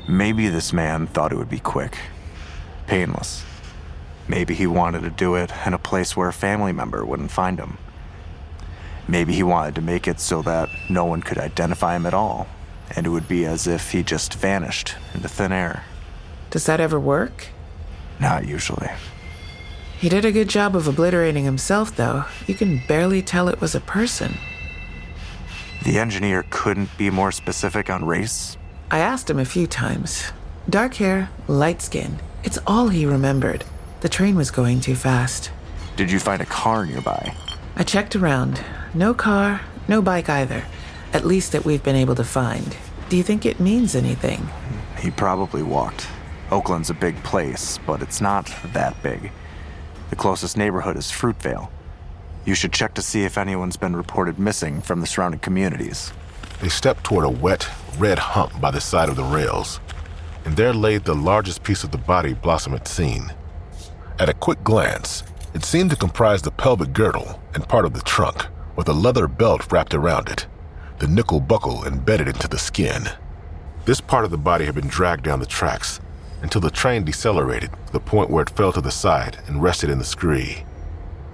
Maybe 0.08 0.48
this 0.48 0.72
man 0.72 1.06
thought 1.06 1.32
it 1.32 1.36
would 1.36 1.50
be 1.50 1.58
quick, 1.58 1.98
painless. 2.86 3.44
Maybe 4.26 4.54
he 4.54 4.66
wanted 4.66 5.02
to 5.02 5.10
do 5.10 5.34
it 5.34 5.52
in 5.66 5.74
a 5.74 5.78
place 5.78 6.16
where 6.16 6.28
a 6.28 6.32
family 6.32 6.72
member 6.72 7.04
wouldn't 7.04 7.30
find 7.30 7.58
him. 7.58 7.76
Maybe 9.06 9.32
he 9.34 9.42
wanted 9.42 9.74
to 9.76 9.80
make 9.82 10.08
it 10.08 10.18
so 10.18 10.42
that 10.42 10.68
no 10.88 11.04
one 11.04 11.22
could 11.22 11.38
identify 11.38 11.96
him 11.96 12.06
at 12.06 12.14
all, 12.14 12.46
and 12.94 13.06
it 13.06 13.10
would 13.10 13.28
be 13.28 13.44
as 13.44 13.66
if 13.66 13.92
he 13.92 14.02
just 14.02 14.34
vanished 14.34 14.96
into 15.14 15.28
thin 15.28 15.52
air. 15.52 15.84
Does 16.50 16.66
that 16.66 16.80
ever 16.80 16.98
work? 16.98 17.48
Not 18.18 18.46
usually. 18.46 18.88
He 19.98 20.08
did 20.08 20.24
a 20.24 20.30
good 20.30 20.48
job 20.48 20.76
of 20.76 20.86
obliterating 20.86 21.44
himself, 21.44 21.96
though. 21.96 22.24
You 22.46 22.54
can 22.54 22.80
barely 22.86 23.20
tell 23.20 23.48
it 23.48 23.60
was 23.60 23.74
a 23.74 23.80
person. 23.80 24.34
The 25.84 25.98
engineer 25.98 26.44
couldn't 26.50 26.96
be 26.96 27.10
more 27.10 27.32
specific 27.32 27.90
on 27.90 28.04
race? 28.04 28.56
I 28.92 29.00
asked 29.00 29.28
him 29.28 29.40
a 29.40 29.44
few 29.44 29.66
times. 29.66 30.30
Dark 30.70 30.94
hair, 30.94 31.30
light 31.48 31.82
skin. 31.82 32.18
It's 32.44 32.58
all 32.66 32.88
he 32.88 33.06
remembered. 33.06 33.64
The 34.00 34.08
train 34.08 34.36
was 34.36 34.52
going 34.52 34.80
too 34.80 34.94
fast. 34.94 35.50
Did 35.96 36.12
you 36.12 36.20
find 36.20 36.40
a 36.40 36.46
car 36.46 36.86
nearby? 36.86 37.34
I 37.74 37.82
checked 37.82 38.14
around. 38.14 38.62
No 38.94 39.14
car, 39.14 39.62
no 39.88 40.00
bike 40.00 40.28
either. 40.28 40.64
At 41.12 41.26
least 41.26 41.50
that 41.52 41.64
we've 41.64 41.82
been 41.82 41.96
able 41.96 42.14
to 42.14 42.24
find. 42.24 42.76
Do 43.08 43.16
you 43.16 43.24
think 43.24 43.44
it 43.44 43.58
means 43.58 43.96
anything? 43.96 44.48
He 45.00 45.10
probably 45.10 45.62
walked. 45.64 46.06
Oakland's 46.52 46.90
a 46.90 46.94
big 46.94 47.20
place, 47.24 47.78
but 47.84 48.00
it's 48.00 48.20
not 48.20 48.52
that 48.72 49.02
big. 49.02 49.32
The 50.10 50.16
closest 50.16 50.56
neighborhood 50.56 50.96
is 50.96 51.10
Fruitvale. 51.10 51.68
You 52.46 52.54
should 52.54 52.72
check 52.72 52.94
to 52.94 53.02
see 53.02 53.24
if 53.24 53.36
anyone's 53.36 53.76
been 53.76 53.94
reported 53.94 54.38
missing 54.38 54.80
from 54.80 55.00
the 55.00 55.06
surrounding 55.06 55.40
communities. 55.40 56.12
They 56.60 56.70
stepped 56.70 57.04
toward 57.04 57.26
a 57.26 57.30
wet, 57.30 57.68
red 57.98 58.18
hump 58.18 58.58
by 58.58 58.70
the 58.70 58.80
side 58.80 59.10
of 59.10 59.16
the 59.16 59.22
rails, 59.22 59.80
and 60.46 60.56
there 60.56 60.72
lay 60.72 60.96
the 60.96 61.14
largest 61.14 61.62
piece 61.62 61.84
of 61.84 61.90
the 61.90 61.98
body 61.98 62.34
Blossem 62.34 62.72
had 62.72 62.88
seen. 62.88 63.32
At 64.18 64.30
a 64.30 64.34
quick 64.34 64.64
glance, 64.64 65.24
it 65.52 65.62
seemed 65.62 65.90
to 65.90 65.96
comprise 65.96 66.40
the 66.40 66.50
pelvic 66.50 66.94
girdle 66.94 67.40
and 67.54 67.68
part 67.68 67.84
of 67.84 67.92
the 67.92 68.00
trunk, 68.00 68.46
with 68.76 68.88
a 68.88 68.94
leather 68.94 69.28
belt 69.28 69.70
wrapped 69.70 69.92
around 69.92 70.28
it, 70.30 70.46
the 71.00 71.06
nickel 71.06 71.40
buckle 71.40 71.84
embedded 71.84 72.28
into 72.28 72.48
the 72.48 72.58
skin. 72.58 73.04
This 73.84 74.00
part 74.00 74.24
of 74.24 74.30
the 74.30 74.38
body 74.38 74.64
had 74.64 74.74
been 74.74 74.88
dragged 74.88 75.24
down 75.24 75.40
the 75.40 75.46
tracks 75.46 76.00
until 76.42 76.60
the 76.60 76.70
train 76.70 77.04
decelerated 77.04 77.70
to 77.86 77.92
the 77.92 78.00
point 78.00 78.30
where 78.30 78.42
it 78.42 78.50
fell 78.50 78.72
to 78.72 78.80
the 78.80 78.90
side 78.90 79.38
and 79.46 79.62
rested 79.62 79.90
in 79.90 79.98
the 79.98 80.04
scree. 80.04 80.64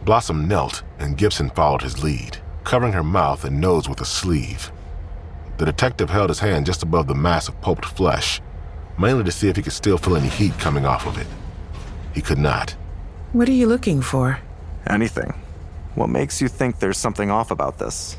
Blossem 0.04 0.46
knelt 0.46 0.82
and 0.98 1.16
Gibson 1.16 1.50
followed 1.50 1.82
his 1.82 2.02
lead, 2.02 2.38
covering 2.64 2.92
her 2.92 3.02
mouth 3.02 3.44
and 3.44 3.60
nose 3.60 3.88
with 3.88 4.00
a 4.00 4.04
sleeve. 4.04 4.70
The 5.58 5.64
detective 5.66 6.10
held 6.10 6.30
his 6.30 6.40
hand 6.40 6.66
just 6.66 6.82
above 6.82 7.06
the 7.06 7.14
mass 7.14 7.48
of 7.48 7.60
pulped 7.60 7.84
flesh, 7.84 8.40
mainly 8.98 9.24
to 9.24 9.32
see 9.32 9.48
if 9.48 9.56
he 9.56 9.62
could 9.62 9.72
still 9.72 9.98
feel 9.98 10.16
any 10.16 10.28
heat 10.28 10.58
coming 10.58 10.84
off 10.84 11.06
of 11.06 11.18
it. 11.18 11.26
He 12.14 12.20
could 12.20 12.38
not. 12.38 12.72
What 13.32 13.48
are 13.48 13.52
you 13.52 13.66
looking 13.66 14.00
for? 14.00 14.40
Anything. 14.86 15.34
What 15.94 16.08
makes 16.08 16.40
you 16.40 16.48
think 16.48 16.78
there's 16.78 16.98
something 16.98 17.30
off 17.30 17.50
about 17.50 17.78
this? 17.78 18.16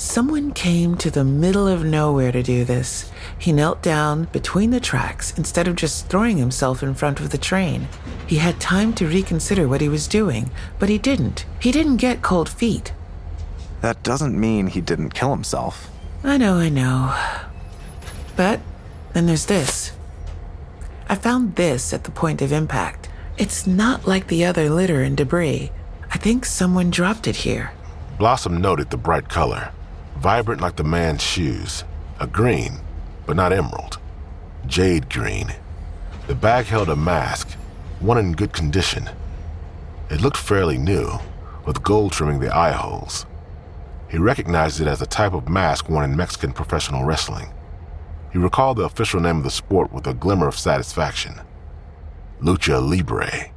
Someone 0.00 0.52
came 0.52 0.96
to 0.96 1.10
the 1.10 1.24
middle 1.24 1.68
of 1.68 1.84
nowhere 1.84 2.32
to 2.32 2.42
do 2.42 2.64
this. 2.64 3.10
He 3.38 3.52
knelt 3.52 3.82
down 3.82 4.24
between 4.32 4.70
the 4.70 4.80
tracks 4.80 5.36
instead 5.36 5.68
of 5.68 5.76
just 5.76 6.06
throwing 6.06 6.38
himself 6.38 6.82
in 6.82 6.94
front 6.94 7.20
of 7.20 7.28
the 7.28 7.36
train. 7.36 7.86
He 8.26 8.36
had 8.36 8.58
time 8.58 8.94
to 8.94 9.06
reconsider 9.06 9.68
what 9.68 9.82
he 9.82 9.90
was 9.90 10.08
doing, 10.08 10.50
but 10.78 10.88
he 10.88 10.96
didn't. 10.96 11.44
He 11.60 11.70
didn't 11.70 11.98
get 11.98 12.22
cold 12.22 12.48
feet. 12.48 12.94
That 13.82 14.02
doesn't 14.02 14.40
mean 14.40 14.68
he 14.68 14.80
didn't 14.80 15.12
kill 15.12 15.32
himself. 15.32 15.90
I 16.24 16.38
know, 16.38 16.54
I 16.54 16.70
know. 16.70 17.14
But 18.36 18.60
then 19.12 19.26
there's 19.26 19.46
this. 19.46 19.92
I 21.10 21.14
found 21.14 21.56
this 21.56 21.92
at 21.92 22.04
the 22.04 22.10
point 22.10 22.40
of 22.40 22.52
impact. 22.52 23.10
It's 23.36 23.66
not 23.66 24.08
like 24.08 24.28
the 24.28 24.46
other 24.46 24.70
litter 24.70 25.02
and 25.02 25.14
debris. 25.14 25.70
I 26.10 26.16
think 26.16 26.46
someone 26.46 26.88
dropped 26.88 27.26
it 27.28 27.36
here. 27.36 27.72
Blossem 28.18 28.62
noted 28.62 28.88
the 28.88 28.96
bright 28.96 29.28
color, 29.28 29.72
vibrant 30.20 30.60
like 30.60 30.76
the 30.76 30.84
man's 30.84 31.22
shoes, 31.22 31.82
a 32.20 32.26
green, 32.26 32.78
but 33.24 33.36
not 33.36 33.54
emerald, 33.54 33.98
jade 34.66 35.08
green. 35.08 35.54
The 36.26 36.34
bag 36.34 36.66
held 36.66 36.90
a 36.90 36.96
mask, 36.96 37.52
one 38.00 38.18
in 38.18 38.32
good 38.32 38.52
condition. 38.52 39.08
It 40.10 40.20
looked 40.20 40.36
fairly 40.36 40.76
new, 40.76 41.10
with 41.64 41.82
gold 41.82 42.12
trimming 42.12 42.40
the 42.40 42.54
eye 42.54 42.72
holes. 42.72 43.24
He 44.10 44.18
recognized 44.18 44.78
it 44.80 44.86
as 44.86 45.00
a 45.00 45.06
type 45.06 45.32
of 45.32 45.48
mask 45.48 45.88
worn 45.88 46.10
in 46.10 46.16
Mexican 46.16 46.52
professional 46.52 47.04
wrestling. 47.04 47.54
He 48.30 48.38
recalled 48.38 48.76
the 48.76 48.84
official 48.84 49.20
name 49.20 49.38
of 49.38 49.44
the 49.44 49.50
sport 49.50 49.90
with 49.90 50.06
a 50.06 50.14
glimmer 50.14 50.48
of 50.48 50.58
satisfaction 50.58 51.40
Lucha 52.42 52.86
Libre. 52.86 53.49